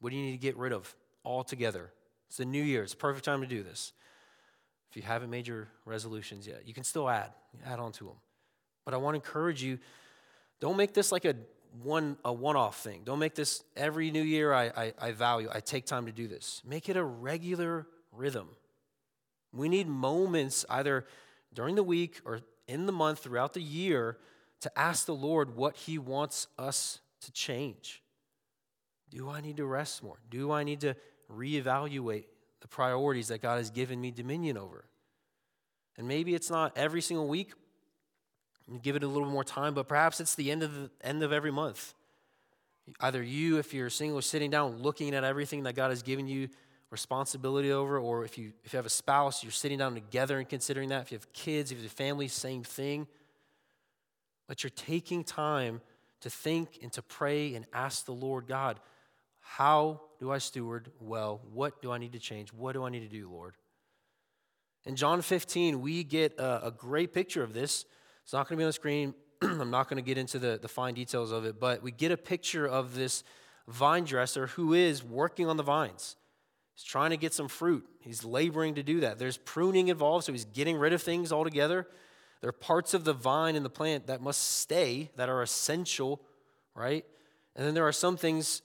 [0.00, 1.92] What do you need to get rid of altogether?
[2.28, 2.82] It's the new year.
[2.82, 3.92] It's perfect time to do this.
[4.90, 7.30] If you haven't made your resolutions yet, you can still add,
[7.66, 8.16] add on to them.
[8.84, 9.78] But I want to encourage you
[10.60, 11.34] don't make this like a
[11.82, 13.02] one a one-off thing.
[13.04, 16.28] Don't make this every new year I, I, I value, I take time to do
[16.28, 16.62] this.
[16.64, 18.48] Make it a regular rhythm.
[19.52, 21.06] We need moments either
[21.52, 24.18] during the week or in the month throughout the year
[24.64, 28.02] to ask the Lord what He wants us to change.
[29.10, 30.16] Do I need to rest more?
[30.30, 30.96] Do I need to
[31.30, 32.24] reevaluate
[32.62, 34.86] the priorities that God has given me dominion over?
[35.98, 37.52] And maybe it's not every single week.
[38.80, 41.30] Give it a little more time, but perhaps it's the end of the end of
[41.30, 41.92] every month.
[43.00, 46.48] Either you, if you're single, sitting down looking at everything that God has given you
[46.90, 50.48] responsibility over, or if you if you have a spouse, you're sitting down together and
[50.48, 51.02] considering that.
[51.02, 53.06] If you have kids, if you have a family, same thing
[54.46, 55.80] but you're taking time
[56.20, 58.80] to think and to pray and ask the Lord God,
[59.40, 61.42] how do I steward well?
[61.52, 62.52] What do I need to change?
[62.52, 63.54] What do I need to do, Lord?
[64.86, 67.84] In John 15, we get a, a great picture of this.
[68.22, 69.14] It's not going to be on the screen.
[69.42, 72.10] I'm not going to get into the, the fine details of it, but we get
[72.10, 73.24] a picture of this
[73.68, 76.16] vine dresser who is working on the vines.
[76.74, 77.86] He's trying to get some fruit.
[78.00, 79.18] He's laboring to do that.
[79.18, 81.86] There's pruning involved, so he's getting rid of things altogether.
[82.44, 86.20] There are parts of the vine and the plant that must stay, that are essential,
[86.74, 87.02] right?
[87.56, 88.60] And then there are some things,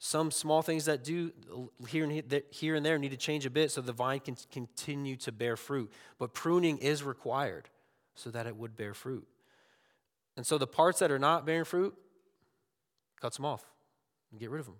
[0.00, 1.32] some small things that do
[1.86, 5.14] here and, here and there need to change a bit so the vine can continue
[5.18, 5.92] to bear fruit.
[6.18, 7.68] But pruning is required
[8.16, 9.28] so that it would bear fruit.
[10.36, 11.94] And so the parts that are not bearing fruit,
[13.20, 13.64] cuts them off
[14.32, 14.76] and get rid of them.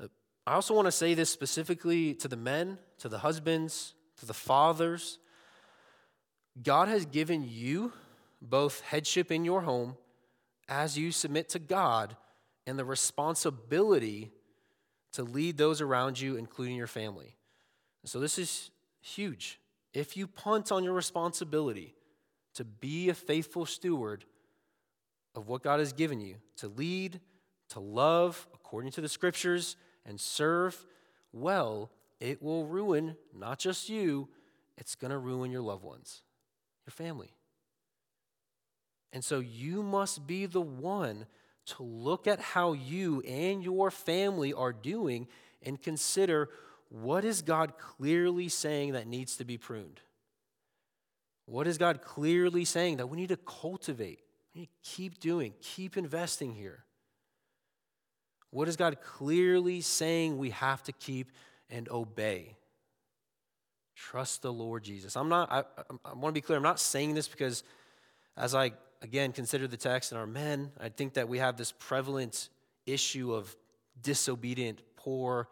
[0.00, 0.06] Uh,
[0.46, 4.34] I also want to say this specifically to the men, to the husbands, to the
[4.34, 5.18] fathers.
[6.62, 7.92] God has given you
[8.40, 9.96] both headship in your home
[10.68, 12.16] as you submit to God
[12.66, 14.30] and the responsibility
[15.12, 17.34] to lead those around you, including your family.
[18.04, 19.60] So, this is huge.
[19.92, 21.94] If you punt on your responsibility
[22.54, 24.24] to be a faithful steward
[25.34, 27.20] of what God has given you, to lead,
[27.70, 29.76] to love according to the scriptures,
[30.06, 30.86] and serve
[31.32, 34.28] well, it will ruin not just you,
[34.76, 36.22] it's going to ruin your loved ones,
[36.86, 37.32] your family.
[39.12, 41.26] And so you must be the one
[41.66, 45.28] to look at how you and your family are doing
[45.62, 46.48] and consider
[46.88, 50.00] what is God clearly saying that needs to be pruned?
[51.46, 54.20] What is God clearly saying that we need to cultivate?
[54.54, 56.84] We need to keep doing, keep investing here.
[58.50, 61.32] What is God clearly saying we have to keep
[61.70, 62.56] and obey.
[63.94, 65.16] Trust the Lord Jesus.
[65.16, 65.64] I'm not, I,
[66.04, 67.64] I want to be clear, I'm not saying this because
[68.36, 71.72] as I, again, consider the text and our men, I think that we have this
[71.72, 72.48] prevalent
[72.86, 73.54] issue of
[74.00, 75.48] disobedient, poor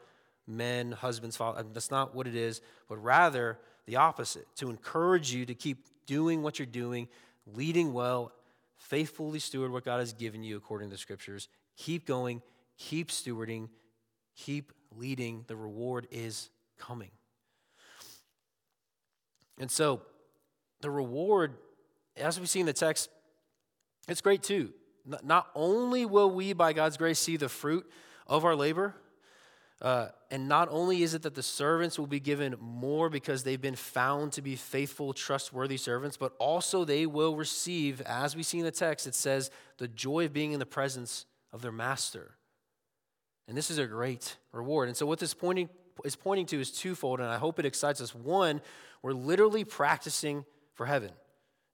[0.46, 1.64] men, husbands, fathers.
[1.72, 6.42] That's not what it is, but rather the opposite to encourage you to keep doing
[6.42, 7.08] what you're doing,
[7.54, 8.32] leading well,
[8.76, 11.48] faithfully steward what God has given you according to the scriptures.
[11.76, 12.42] Keep going,
[12.78, 13.68] keep stewarding,
[14.36, 17.10] keep leading, the reward is coming.
[19.58, 20.02] And so,
[20.80, 21.54] the reward,
[22.16, 23.08] as we see in the text,
[24.08, 24.72] it's great too.
[25.22, 27.86] Not only will we, by God's grace, see the fruit
[28.26, 28.94] of our labor,
[29.80, 33.60] uh, and not only is it that the servants will be given more because they've
[33.60, 38.58] been found to be faithful, trustworthy servants, but also they will receive, as we see
[38.58, 42.36] in the text, it says, the joy of being in the presence of their master.
[43.48, 44.88] And this is a great reward.
[44.88, 45.68] And so, what this pointing,
[46.04, 48.14] is pointing to is twofold, and I hope it excites us.
[48.14, 48.60] One,
[49.02, 51.10] we're literally practicing for heaven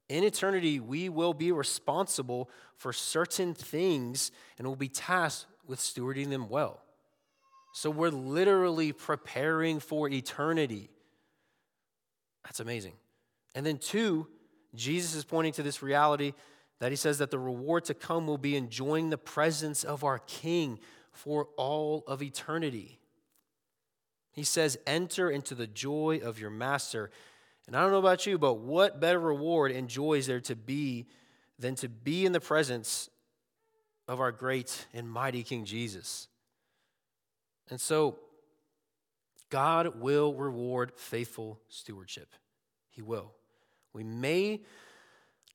[0.09, 6.29] in eternity, we will be responsible for certain things and will be tasked with stewarding
[6.29, 6.81] them well.
[7.73, 10.89] So we're literally preparing for eternity.
[12.43, 12.93] That's amazing.
[13.55, 14.27] And then, two,
[14.75, 16.33] Jesus is pointing to this reality
[16.79, 20.19] that he says that the reward to come will be enjoying the presence of our
[20.19, 20.79] King
[21.13, 22.99] for all of eternity.
[24.31, 27.09] He says, Enter into the joy of your master.
[27.67, 30.55] And I don't know about you, but what better reward and joy is there to
[30.55, 31.05] be
[31.57, 33.09] than to be in the presence
[34.07, 36.27] of our great and mighty King Jesus?
[37.69, 38.17] And so,
[39.49, 42.33] God will reward faithful stewardship.
[42.89, 43.31] He will.
[43.93, 44.61] We may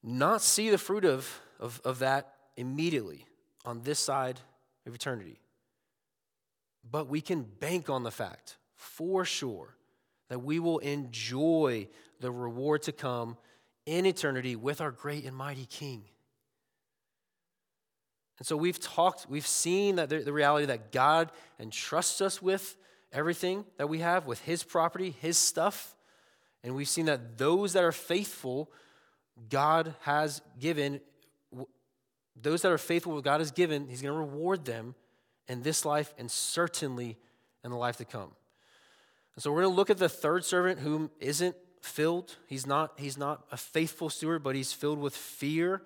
[0.03, 3.27] not see the fruit of, of, of that immediately
[3.65, 4.41] on this side
[4.87, 5.41] of eternity,
[6.91, 9.77] but we can bank on the fact for sure
[10.29, 11.89] that we will enjoy
[12.21, 13.37] the reward to come
[13.87, 16.05] in eternity with our great and mighty King.
[18.39, 22.77] And so we've talked, we've seen that the, reality that God entrusts us with
[23.13, 25.97] everything that we have, with His property, His stuff.
[26.63, 28.71] And we've seen that those that are faithful,
[29.49, 31.01] God has given,
[32.41, 34.95] those that are faithful, what God has given, He's going to reward them
[35.49, 37.17] in this life and certainly
[37.65, 38.31] in the life to come.
[39.35, 42.37] And so we're going to look at the third servant whom isn't filled.
[42.47, 45.83] He's not, he's not a faithful steward, but he's filled with fear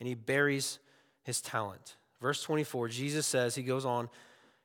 [0.00, 0.78] and he buries
[1.22, 1.96] his talent.
[2.20, 4.08] Verse 24, Jesus says, he goes on,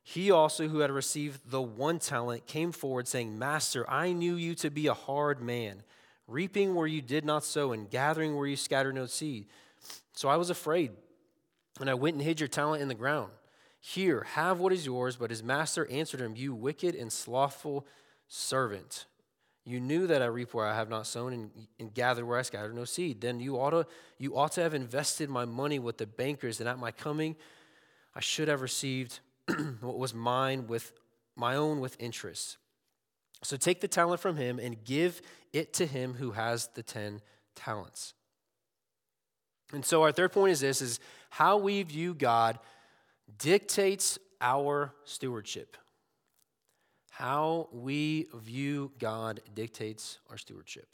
[0.02, 4.54] he also, who had received the one talent, came forward saying, Master, I knew you
[4.56, 5.82] to be a hard man,
[6.26, 9.46] reaping where you did not sow and gathering where you scattered no seed.
[10.14, 10.90] So I was afraid,
[11.78, 13.30] and I went and hid your talent in the ground.
[13.84, 15.16] Here, have what is yours.
[15.16, 17.84] But his master answered him, You wicked and slothful
[18.28, 19.06] servant.
[19.64, 22.42] You knew that I reap where I have not sown and, and gather where I
[22.42, 23.20] scattered no seed.
[23.20, 23.86] Then you ought, to,
[24.18, 27.36] you ought to have invested my money with the bankers, and at my coming
[28.14, 29.18] I should have received
[29.80, 30.92] what was mine with
[31.34, 32.58] my own with interest.
[33.42, 37.20] So take the talent from him and give it to him who has the 10
[37.56, 38.14] talents.
[39.72, 42.58] And so our third point is this is how we view God
[43.38, 45.76] dictates our stewardship.
[47.10, 50.88] How we view God dictates our stewardship.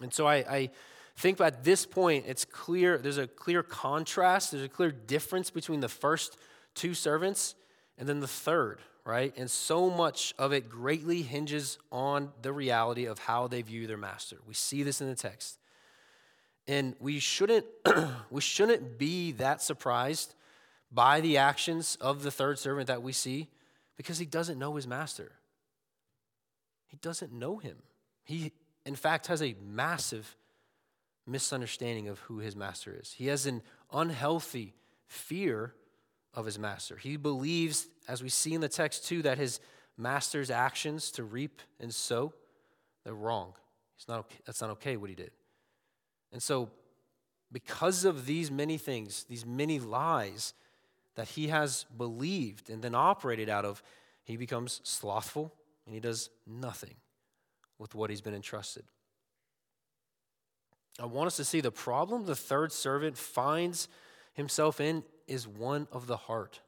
[0.00, 0.70] And so I, I,
[1.16, 5.80] think at this point, it's clear, there's a clear contrast, there's a clear difference between
[5.80, 6.36] the first
[6.76, 7.56] two servants
[7.98, 9.34] and then the third, right?
[9.36, 13.96] And so much of it greatly hinges on the reality of how they view their
[13.96, 14.38] master.
[14.46, 15.58] We see this in the text.
[16.68, 17.66] And we shouldn't,
[18.30, 20.34] we shouldn't be that surprised
[20.92, 23.48] by the actions of the third servant that we see
[23.96, 25.32] because he doesn't know his master.
[26.86, 27.78] He doesn't know him.
[28.24, 28.52] He,
[28.84, 30.36] in fact, has a massive
[31.26, 33.12] misunderstanding of who his master is.
[33.12, 34.74] He has an unhealthy
[35.06, 35.74] fear
[36.34, 36.96] of his master.
[36.96, 39.60] He believes, as we see in the text too, that his
[39.96, 42.32] master's actions to reap and sow,
[43.04, 43.54] they're wrong.
[43.96, 44.36] It's not okay.
[44.46, 45.30] That's not okay what he did.
[46.32, 46.70] And so,
[47.50, 50.52] because of these many things, these many lies
[51.14, 53.82] that he has believed and then operated out of,
[54.24, 55.54] he becomes slothful
[55.86, 56.94] and he does nothing
[57.78, 58.84] with what he's been entrusted.
[61.00, 63.88] I want us to see the problem the third servant finds
[64.34, 66.60] himself in is one of the heart.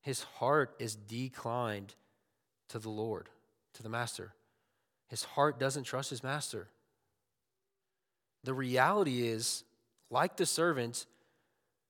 [0.00, 1.94] His heart is declined
[2.68, 3.28] to the Lord,
[3.74, 4.34] to the master.
[5.08, 6.68] His heart doesn't trust his master.
[8.44, 9.64] The reality is,
[10.10, 11.06] like the servant,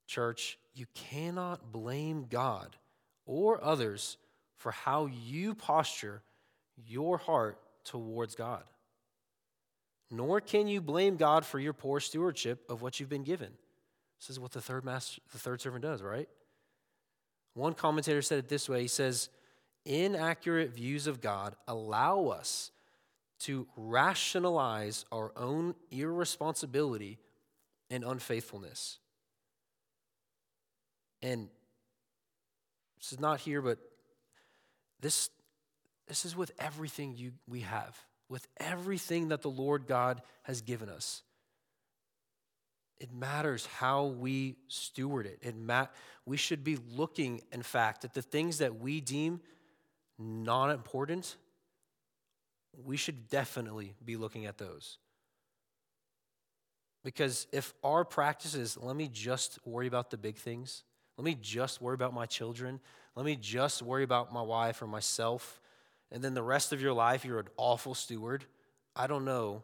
[0.07, 2.77] church, you cannot blame God
[3.27, 4.17] or others
[4.57, 6.23] for how you posture
[6.77, 8.63] your heart towards God.
[10.11, 13.51] Nor can you blame God for your poor stewardship of what you've been given.
[14.21, 16.29] This is what the third master, the third servant does, right?
[17.55, 18.83] One commentator said it this way.
[18.83, 19.29] He says,
[19.85, 22.71] inaccurate views of God allow us
[23.41, 27.19] to rationalize our own irresponsibility
[27.91, 28.99] and unfaithfulness.
[31.23, 31.49] And
[32.99, 33.79] this is not here, but
[35.01, 35.31] this,
[36.07, 40.89] this is with everything you, we have, with everything that the Lord God has given
[40.89, 41.23] us.
[42.99, 45.39] It matters how we steward it.
[45.43, 45.93] it mat-
[46.25, 49.41] we should be looking, in fact, at the things that we deem
[50.19, 51.37] not important
[52.83, 54.99] we should definitely be looking at those.
[57.05, 60.85] Because if our practice is, let me just worry about the big things,
[61.19, 62.81] let me just worry about my children,
[63.15, 65.61] let me just worry about my wife or myself,
[66.11, 68.45] and then the rest of your life you're an awful steward,
[68.97, 69.63] I don't know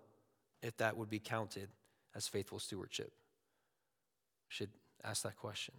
[0.62, 1.68] if that would be counted
[2.14, 3.12] as faithful stewardship.
[4.48, 4.70] Should
[5.02, 5.74] ask that question.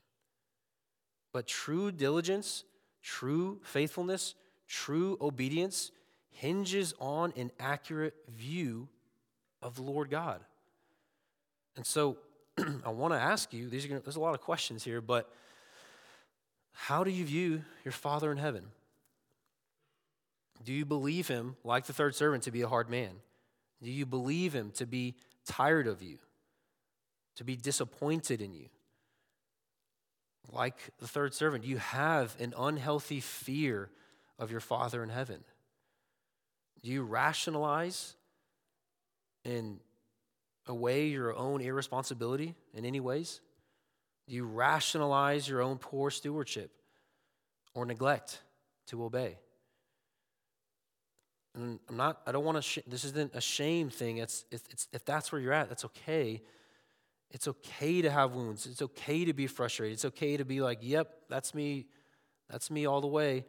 [1.32, 2.64] But true diligence,
[3.04, 4.36] true faithfulness,
[4.68, 5.92] true obedience
[6.32, 8.88] hinges on an accurate view
[9.62, 10.42] of the Lord God.
[11.76, 12.18] And so
[12.86, 15.32] I want to ask you, these are there's a lot of questions here, but
[16.74, 18.66] how do you view your Father in heaven?
[20.64, 23.12] Do you believe him, like the third servant, to be a hard man?
[23.82, 25.16] Do you believe him to be
[25.46, 26.20] tired of you,
[27.36, 28.68] to be disappointed in you?
[30.52, 33.90] Like the third servant, you have an unhealthy fear
[34.38, 35.44] of your Father in heaven?
[36.84, 38.16] Do you rationalize
[39.46, 39.80] and
[40.68, 43.42] away your own irresponsibility in any ways?
[44.28, 46.72] Do you rationalize your own poor stewardship
[47.74, 48.42] or neglect
[48.88, 49.38] to obey?
[51.54, 54.18] And I'm not, I don't want to, sh- this isn't a shame thing.
[54.18, 56.42] It's, it's, if that's where you're at, that's okay.
[57.30, 58.66] It's okay to have wounds.
[58.66, 59.94] It's okay to be frustrated.
[59.94, 61.88] It's okay to be like, yep, that's me.
[62.50, 63.46] That's me all the way.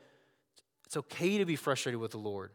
[0.87, 2.51] It's okay to be frustrated with the Lord.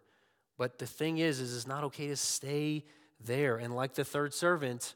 [0.57, 2.83] But the thing is, is it's not okay to stay
[3.23, 3.57] there.
[3.57, 4.95] And like the third servant,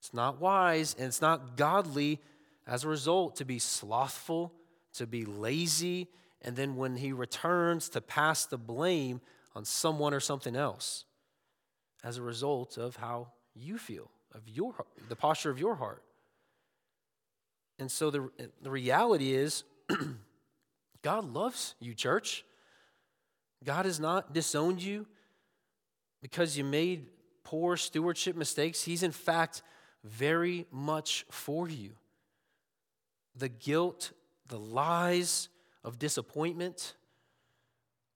[0.00, 2.20] it's not wise and it's not godly
[2.66, 4.52] as a result to be slothful,
[4.94, 6.08] to be lazy,
[6.42, 9.20] and then when he returns to pass the blame
[9.54, 11.04] on someone or something else
[12.02, 14.74] as a result of how you feel, of your
[15.08, 16.02] the posture of your heart.
[17.78, 18.30] And so the,
[18.62, 19.64] the reality is
[21.02, 22.44] God loves you, church.
[23.64, 25.06] God has not disowned you
[26.20, 27.06] because you made
[27.42, 28.82] poor stewardship mistakes.
[28.82, 29.62] He's, in fact,
[30.02, 31.92] very much for you.
[33.36, 34.12] The guilt,
[34.48, 35.48] the lies
[35.82, 36.94] of disappointment,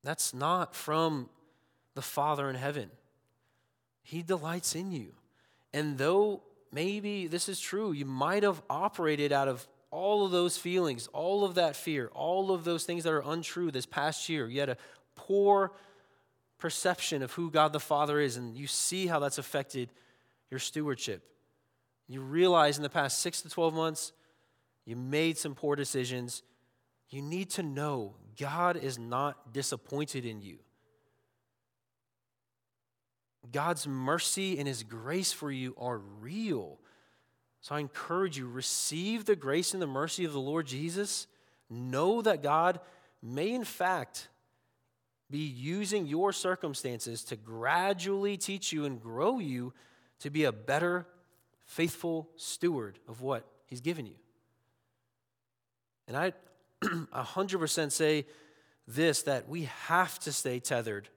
[0.05, 1.29] that's not from
[1.95, 2.91] the Father in heaven.
[4.03, 5.13] He delights in you.
[5.73, 6.43] And though
[6.73, 11.45] maybe this is true, you might have operated out of all of those feelings, all
[11.45, 14.47] of that fear, all of those things that are untrue this past year.
[14.49, 14.77] You had a
[15.19, 15.73] poor
[16.59, 19.91] perception of who God the Father is, and you see how that's affected
[20.51, 21.23] your stewardship.
[22.09, 24.13] You realize in the past six to 12 months,
[24.87, 26.43] you made some poor decisions.
[27.11, 30.59] You need to know God is not disappointed in you.
[33.53, 36.79] God's mercy and His grace for you are real.
[37.61, 41.27] So I encourage you, receive the grace and the mercy of the Lord Jesus.
[41.69, 42.81] Know that God
[43.23, 44.29] may, in fact,
[45.31, 49.73] be using your circumstances to gradually teach you and grow you
[50.21, 51.07] to be a better,
[51.67, 54.15] faithful steward of what He's given you.
[56.07, 56.33] And I
[56.83, 58.27] 100% say
[58.87, 61.09] this that we have to stay tethered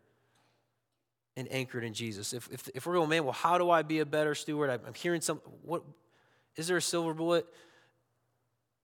[1.37, 2.33] and anchored in Jesus.
[2.33, 4.69] If, if, if we're going, man, well, how do I be a better steward?
[4.69, 5.83] I'm hearing some, what,
[6.57, 7.45] is there a silver bullet?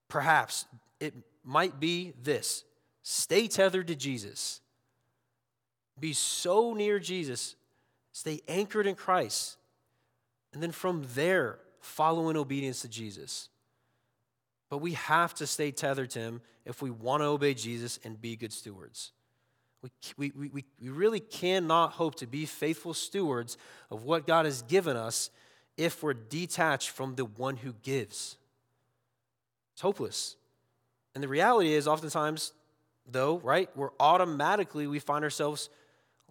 [0.08, 0.66] Perhaps.
[1.00, 1.14] It
[1.44, 2.64] might be this
[3.04, 4.62] stay tethered to Jesus.
[6.00, 7.56] Be so near Jesus.
[8.12, 9.58] Stay anchored in Christ.
[10.54, 13.50] And then from there, follow in obedience to Jesus.
[14.70, 18.20] But we have to stay tethered to Him if we want to obey Jesus and
[18.20, 19.12] be good stewards.
[20.18, 23.58] We, we, we, we really cannot hope to be faithful stewards
[23.92, 25.30] of what God has given us
[25.78, 28.38] if we're detached from the one who gives.
[29.74, 30.36] It's hopeless.
[31.14, 32.54] And the reality is, oftentimes,
[33.10, 35.70] though, right, we're automatically, we find ourselves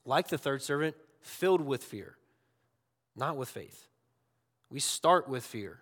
[0.07, 2.16] like the third servant, filled with fear,
[3.14, 3.88] not with faith.
[4.70, 5.80] We start with fear.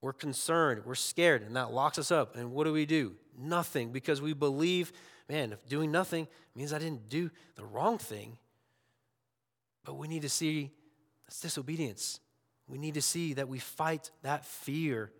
[0.00, 2.36] We're concerned, we're scared, and that locks us up.
[2.36, 3.14] And what do we do?
[3.38, 4.92] Nothing, because we believe,
[5.28, 8.36] man, if doing nothing means I didn't do the wrong thing.
[9.84, 10.70] But we need to see
[11.26, 12.20] that's disobedience.
[12.68, 15.10] We need to see that we fight that fear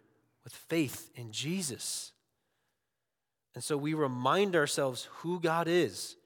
[0.44, 2.12] with faith in Jesus.
[3.54, 6.16] And so we remind ourselves who God is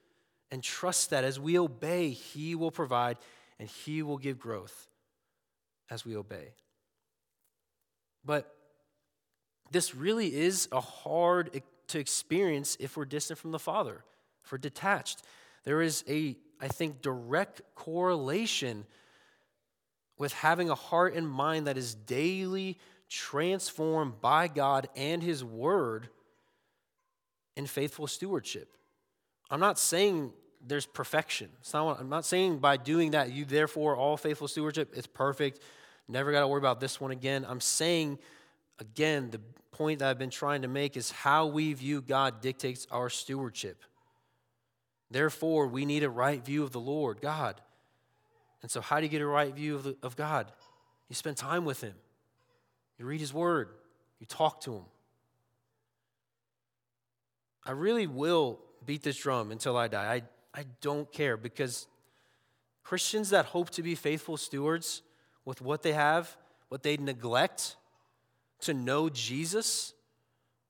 [0.51, 3.17] and trust that as we obey, He will provide
[3.59, 4.87] and He will give growth
[5.89, 6.53] as we obey.
[8.25, 8.55] But
[9.71, 14.03] this really is a hard to experience if we're distant from the Father,
[14.43, 15.21] if we're detached.
[15.63, 18.85] There is a, I think, direct correlation
[20.17, 22.77] with having a heart and mind that is daily
[23.09, 26.09] transformed by God and His Word
[27.55, 28.69] in faithful stewardship.
[29.49, 30.31] I'm not saying
[30.65, 31.49] there's perfection.
[31.73, 35.59] Not, I'm not saying by doing that, you therefore all faithful stewardship, it's perfect.
[36.07, 37.45] Never got to worry about this one again.
[37.47, 38.19] I'm saying,
[38.79, 39.39] again, the
[39.71, 43.83] point that I've been trying to make is how we view God dictates our stewardship.
[45.11, 47.61] Therefore, we need a right view of the Lord, God.
[48.61, 50.51] And so, how do you get a right view of, the, of God?
[51.07, 51.95] You spend time with Him,
[52.97, 53.69] you read His Word,
[54.19, 54.83] you talk to Him.
[57.63, 60.15] I really will beat this drum until I die.
[60.15, 60.21] I,
[60.59, 61.87] I don't care because
[62.83, 65.03] Christians that hope to be faithful stewards
[65.45, 66.35] with what they have,
[66.67, 67.77] what they neglect
[68.61, 69.93] to know Jesus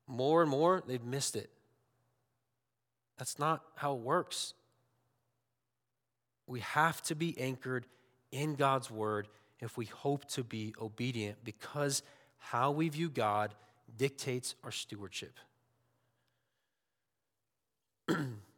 [0.05, 1.49] more and more, they've missed it.
[3.17, 4.53] That's not how it works.
[6.45, 7.87] We have to be anchored
[8.31, 9.27] in God's word
[9.59, 12.03] if we hope to be obedient because
[12.37, 13.55] how we view God
[13.97, 15.33] dictates our stewardship.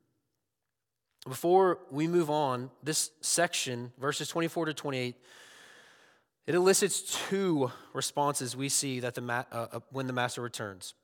[1.28, 5.15] Before we move on, this section, verses 24 to 28,
[6.47, 10.95] it elicits two responses we see that the ma- uh, uh, when the master returns.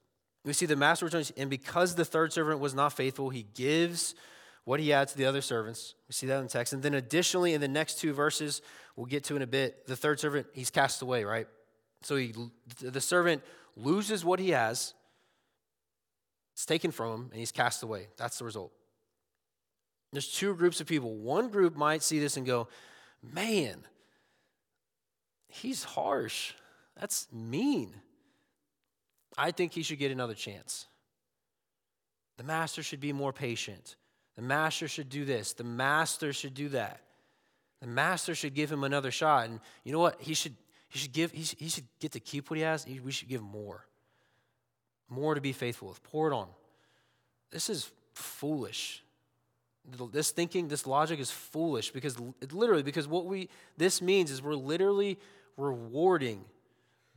[0.44, 4.16] We see the master returns, and because the third servant was not faithful, he gives
[4.64, 5.94] what he had to the other servants.
[6.10, 6.74] We see that in the text.
[6.74, 8.62] And then additionally, in the next two verses,
[8.96, 11.48] we'll get to in a bit, the third servant, he's cast away, right?
[12.02, 12.34] So he,
[12.82, 13.44] the servant
[13.76, 14.94] loses what he has,
[16.54, 18.08] it's taken from him, and he's cast away.
[18.18, 18.72] That's the result.
[20.12, 21.16] There's two groups of people.
[21.16, 22.68] One group might see this and go,
[23.22, 23.84] man,
[25.48, 26.54] he's harsh.
[27.00, 27.94] That's mean.
[29.38, 30.88] I think he should get another chance.
[32.38, 33.96] The master should be more patient.
[34.36, 35.54] The master should do this.
[35.54, 37.02] The master should do that.
[37.82, 39.50] The master should give him another shot.
[39.50, 40.22] And you know what?
[40.22, 40.56] He should,
[40.90, 42.86] he should, give, he should, he should get to keep what he has.
[42.86, 43.86] We should give more.
[45.10, 46.02] More to be faithful with.
[46.04, 46.48] Pour it on.
[47.52, 49.04] This is foolish.
[50.12, 52.18] This thinking, this logic is foolish because
[52.52, 55.18] literally, because what we this means is we're literally
[55.56, 56.44] rewarding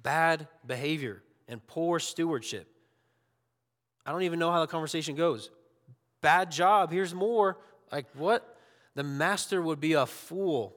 [0.03, 2.69] bad behavior and poor stewardship.
[4.07, 5.51] I don't even know how the conversation goes.
[6.21, 7.59] Bad job, here's more.
[7.91, 8.57] Like what?
[8.95, 10.77] The master would be a fool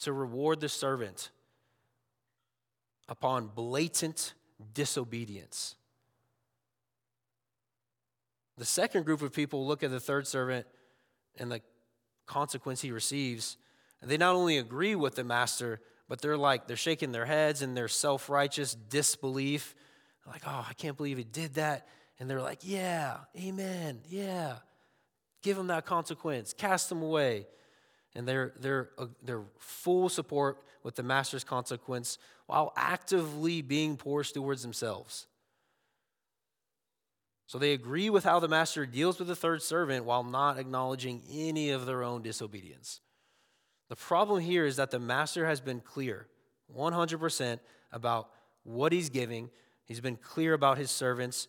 [0.00, 1.30] to reward the servant
[3.08, 4.34] upon blatant
[4.74, 5.76] disobedience.
[8.58, 10.66] The second group of people look at the third servant
[11.38, 11.60] and the
[12.26, 13.56] consequence he receives.
[14.00, 17.62] And they not only agree with the master, but they're like, they're shaking their heads
[17.62, 19.74] in their self righteous disbelief.
[20.24, 21.86] They're like, oh, I can't believe he did that.
[22.18, 24.56] And they're like, yeah, amen, yeah.
[25.42, 27.46] Give him that consequence, cast him away.
[28.14, 34.24] And they're, they're, uh, they're full support with the master's consequence while actively being poor
[34.24, 35.26] stewards themselves.
[37.46, 41.22] So they agree with how the master deals with the third servant while not acknowledging
[41.30, 43.00] any of their own disobedience.
[43.88, 46.26] The problem here is that the master has been clear
[46.74, 47.60] 100%
[47.92, 48.30] about
[48.64, 49.50] what he's giving.
[49.84, 51.46] He's been clear about his servants,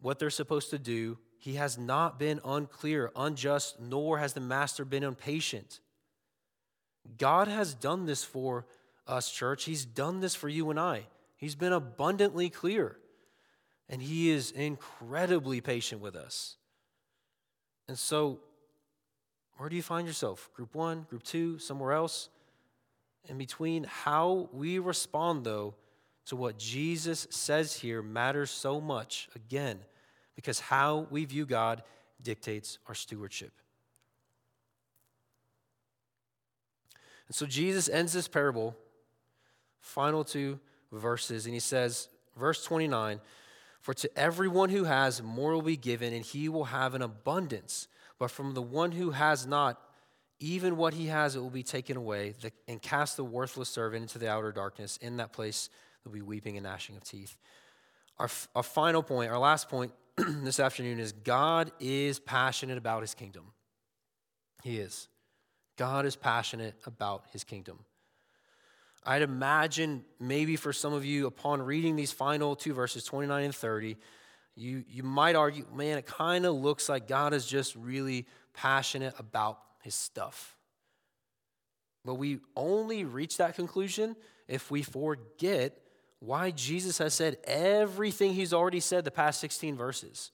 [0.00, 1.18] what they're supposed to do.
[1.38, 5.80] He has not been unclear, unjust, nor has the master been impatient.
[7.18, 8.66] God has done this for
[9.06, 9.64] us, church.
[9.64, 11.06] He's done this for you and I.
[11.36, 12.96] He's been abundantly clear.
[13.88, 16.56] And He is incredibly patient with us.
[17.88, 18.40] And so,
[19.56, 20.50] where do you find yourself?
[20.54, 22.28] Group one, group two, somewhere else?
[23.28, 25.74] In between, how we respond, though,
[26.26, 29.78] to what Jesus says here matters so much, again,
[30.34, 31.82] because how we view God
[32.22, 33.52] dictates our stewardship.
[37.28, 38.76] And so Jesus ends this parable,
[39.80, 40.60] final two
[40.92, 43.20] verses, and he says, verse 29
[43.86, 47.86] for to everyone who has, more will be given, and he will have an abundance.
[48.18, 49.80] But from the one who has not,
[50.40, 52.34] even what he has, it will be taken away,
[52.66, 54.96] and cast the worthless servant into the outer darkness.
[54.96, 55.70] In that place,
[56.02, 57.36] there'll be weeping and gnashing of teeth.
[58.18, 63.14] Our, our final point, our last point this afternoon is God is passionate about his
[63.14, 63.52] kingdom.
[64.64, 65.06] He is.
[65.78, 67.78] God is passionate about his kingdom.
[69.06, 73.54] I'd imagine maybe for some of you, upon reading these final two verses, 29 and
[73.54, 73.96] 30,
[74.56, 79.14] you, you might argue, man, it kind of looks like God is just really passionate
[79.18, 80.56] about his stuff.
[82.04, 84.16] But we only reach that conclusion
[84.48, 85.78] if we forget
[86.18, 90.32] why Jesus has said everything he's already said the past 16 verses.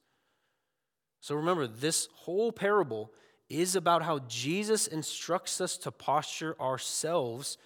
[1.21, 3.13] So remember, this whole parable
[3.51, 7.59] is about how Jesus instructs us to posture ourselves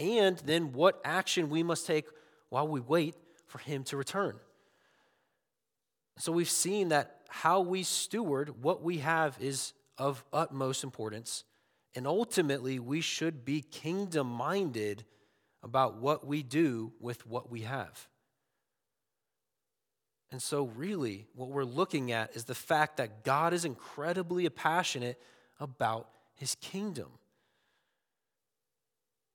[0.00, 2.06] and then what action we must take
[2.48, 3.14] while we wait
[3.46, 4.34] for him to return.
[6.18, 11.44] So we've seen that how we steward what we have is of utmost importance.
[11.94, 15.04] And ultimately, we should be kingdom minded
[15.62, 18.08] about what we do with what we have.
[20.32, 25.20] And so, really, what we're looking at is the fact that God is incredibly passionate
[25.58, 27.08] about his kingdom.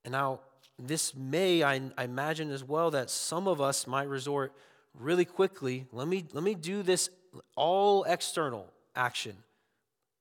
[0.04, 0.40] And now,
[0.78, 4.52] this may, I, I imagine as well, that some of us might resort
[4.98, 5.86] really quickly.
[5.92, 7.10] Let me, let me do this
[7.54, 9.36] all external action.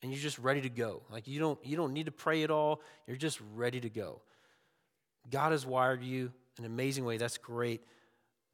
[0.01, 1.01] And you're just ready to go.
[1.10, 2.82] Like you don't, you don't need to pray at all.
[3.08, 4.22] You're just ready to go.
[5.30, 7.18] God has wired you an amazing way.
[7.18, 7.82] That's great.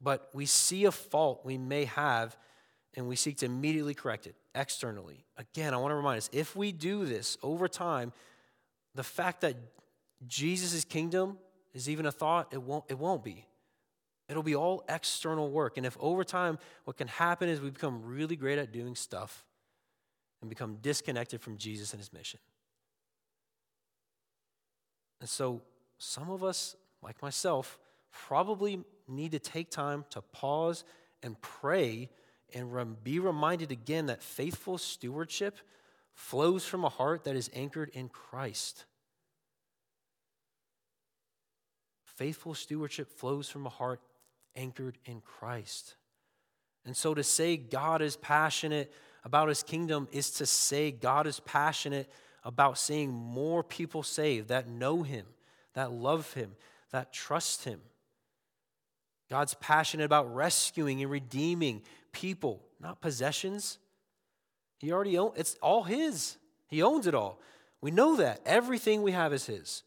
[0.00, 2.36] But we see a fault we may have
[2.96, 5.24] and we seek to immediately correct it externally.
[5.36, 8.12] Again, I want to remind us if we do this over time,
[8.94, 9.56] the fact that
[10.26, 11.38] Jesus' kingdom
[11.72, 13.46] is even a thought, it won't, it won't be.
[14.28, 15.76] It'll be all external work.
[15.76, 19.44] And if over time, what can happen is we become really great at doing stuff
[20.40, 22.40] and become disconnected from Jesus and his mission.
[25.20, 25.62] And so,
[25.98, 27.78] some of us, like myself,
[28.10, 30.84] probably need to take time to pause
[31.22, 32.10] and pray
[32.54, 35.58] and be reminded again that faithful stewardship
[36.12, 38.84] flows from a heart that is anchored in Christ.
[42.14, 44.00] Faithful stewardship flows from a heart
[44.54, 45.96] anchored in Christ.
[46.84, 48.92] And so to say God is passionate
[49.24, 52.10] about his kingdom is to say God is passionate
[52.44, 55.26] about seeing more people saved that know him,
[55.74, 56.52] that love him,
[56.90, 57.80] that trust him.
[59.30, 61.82] God's passionate about rescuing and redeeming
[62.12, 63.78] people, not possessions.
[64.78, 66.36] He already owns it's all his.
[66.66, 67.40] He owns it all.
[67.80, 68.40] We know that.
[68.44, 69.84] Everything we have is his.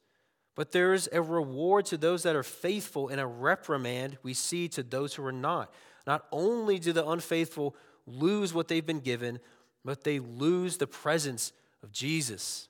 [0.55, 4.67] But there is a reward to those that are faithful and a reprimand we see
[4.69, 5.73] to those who are not.
[6.07, 7.75] Not only do the unfaithful
[8.07, 9.39] lose what they've been given,
[9.83, 11.51] but they lose the presence
[11.83, 12.69] of Jesus.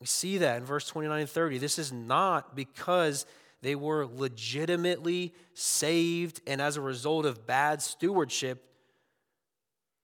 [0.00, 1.58] We see that in verse 29 and 30.
[1.58, 3.26] This is not because
[3.62, 8.64] they were legitimately saved and as a result of bad stewardship,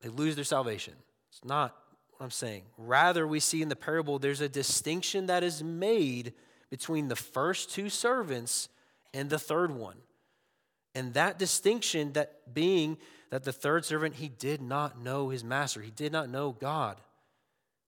[0.00, 0.94] they lose their salvation.
[1.30, 1.76] It's not
[2.10, 2.62] what I'm saying.
[2.76, 6.32] Rather, we see in the parable there's a distinction that is made
[6.70, 8.68] between the first two servants
[9.14, 9.96] and the third one.
[10.94, 12.98] And that distinction, that being
[13.30, 17.00] that the third servant, he did not know his master, he did not know God.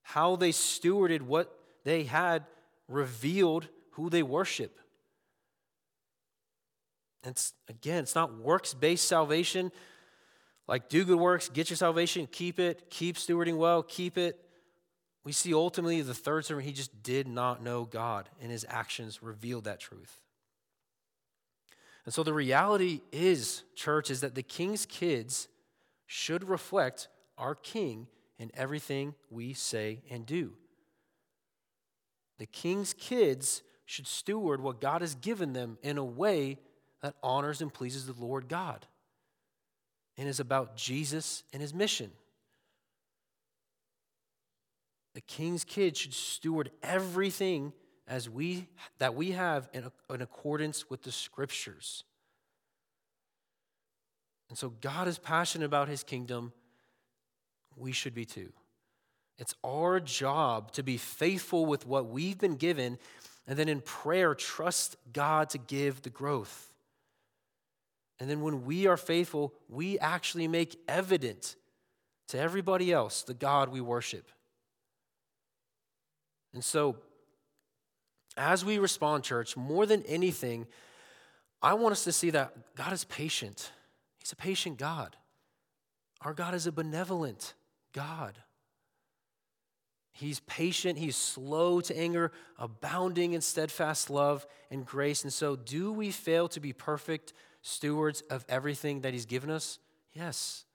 [0.03, 2.45] How they stewarded what they had
[2.87, 4.79] revealed who they worship.
[7.23, 9.71] It's again, it's not works based salvation.
[10.67, 14.39] Like do good works, get your salvation, keep it, keep stewarding well, keep it.
[15.23, 19.21] We see ultimately the third servant, he just did not know God, and his actions
[19.21, 20.19] revealed that truth.
[22.05, 25.47] And so the reality is, church, is that the king's kids
[26.07, 27.07] should reflect
[27.37, 28.07] our king
[28.39, 30.53] in everything we say and do.
[32.39, 36.57] The king's kids should steward what God has given them in a way
[37.01, 38.87] that honors and pleases the Lord God
[40.17, 42.11] and is about Jesus and his mission.
[45.13, 47.73] The king's kids should steward everything
[48.07, 52.03] as we that we have in, in accordance with the scriptures.
[54.49, 56.51] And so God is passionate about his kingdom.
[57.77, 58.51] We should be too.
[59.37, 62.99] It's our job to be faithful with what we've been given
[63.47, 66.73] and then in prayer trust God to give the growth.
[68.19, 71.55] And then when we are faithful, we actually make evident
[72.27, 74.29] to everybody else the God we worship.
[76.53, 76.97] And so,
[78.37, 80.67] as we respond, church, more than anything,
[81.61, 83.71] I want us to see that God is patient.
[84.19, 85.15] He's a patient God.
[86.21, 87.53] Our God is a benevolent
[87.93, 88.37] God.
[90.13, 95.23] He's patient, he's slow to anger, abounding in steadfast love and grace.
[95.23, 97.33] And so, do we fail to be perfect?
[97.61, 99.79] stewards of everything that He's given us?
[100.13, 100.65] Yes.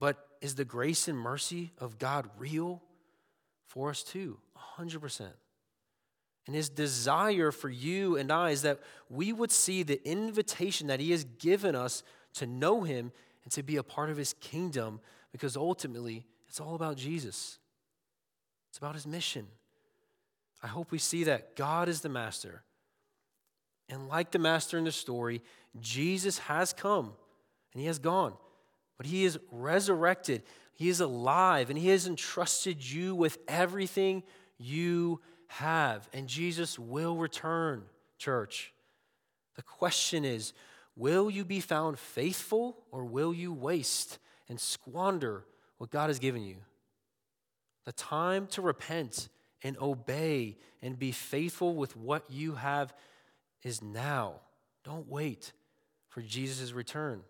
[0.00, 2.82] But is the grace and mercy of God real
[3.68, 4.38] for us too?
[4.78, 5.28] 100%.
[6.46, 11.00] And His desire for you and I is that we would see the invitation that
[11.00, 12.02] He has given us
[12.34, 13.12] to know Him
[13.44, 15.00] and to be a part of His kingdom
[15.30, 17.58] because ultimately it's all about Jesus,
[18.70, 19.46] it's about His mission.
[20.62, 22.62] I hope we see that God is the master.
[23.88, 25.42] And like the master in the story,
[25.80, 27.12] Jesus has come
[27.72, 28.34] and he has gone,
[28.96, 30.42] but he is resurrected.
[30.78, 34.22] He is alive and he has entrusted you with everything
[34.58, 36.08] you have.
[36.12, 37.82] And Jesus will return,
[38.16, 38.72] church.
[39.56, 40.52] The question is
[40.94, 45.44] will you be found faithful or will you waste and squander
[45.78, 46.58] what God has given you?
[47.84, 49.28] The time to repent
[49.64, 52.94] and obey and be faithful with what you have
[53.64, 54.34] is now.
[54.84, 55.52] Don't wait
[56.08, 57.22] for Jesus' return,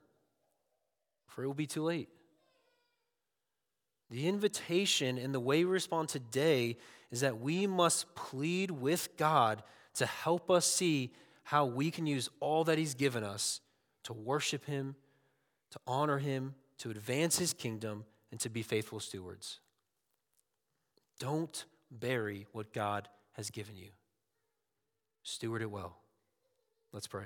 [1.28, 2.10] for it will be too late.
[4.10, 6.76] The invitation and the way we respond today
[7.10, 9.62] is that we must plead with God
[9.94, 13.60] to help us see how we can use all that He's given us
[14.04, 14.96] to worship Him,
[15.70, 19.60] to honor Him, to advance His kingdom, and to be faithful stewards.
[21.18, 23.90] Don't bury what God has given you,
[25.22, 25.96] steward it well.
[26.92, 27.24] Let's pray.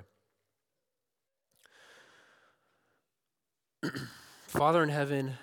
[4.47, 5.35] Father in heaven,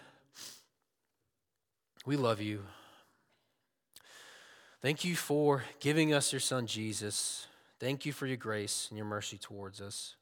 [2.10, 2.64] we love you.
[4.82, 7.46] Thank you for giving us your son, Jesus.
[7.80, 10.16] Thank you for your grace and your mercy towards us.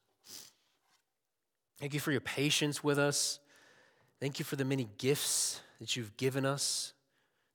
[1.80, 3.40] Thank you for your patience with us.
[4.20, 6.92] Thank you for the many gifts that you've given us.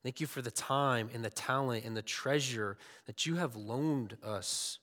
[0.03, 4.17] Thank you for the time and the talent and the treasure that you have loaned
[4.25, 4.79] us.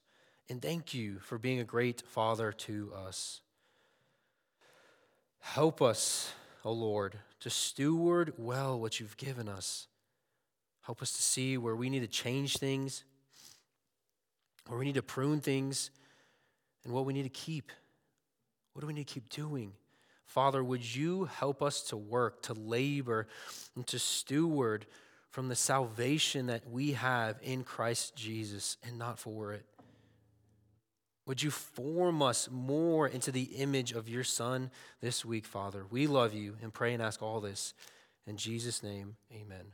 [0.48, 3.42] And thank you for being a great father to us.
[5.40, 6.34] Help us,
[6.64, 9.88] O oh Lord, to steward well what you've given us.
[10.82, 13.04] Help us to see where we need to change things,
[14.68, 15.92] where we need to prune things,
[16.84, 17.72] and what we need to keep.
[18.74, 19.74] What do we need to keep doing?
[20.26, 23.28] Father, would you help us to work, to labor,
[23.76, 24.86] and to steward
[25.32, 29.66] from the salvation that we have in Christ Jesus and not for it?
[31.30, 35.86] Would you form us more into the image of your Son this week, Father?
[35.88, 37.76] We love you and pray and ask all this.
[38.26, 39.74] In Jesus' name, amen.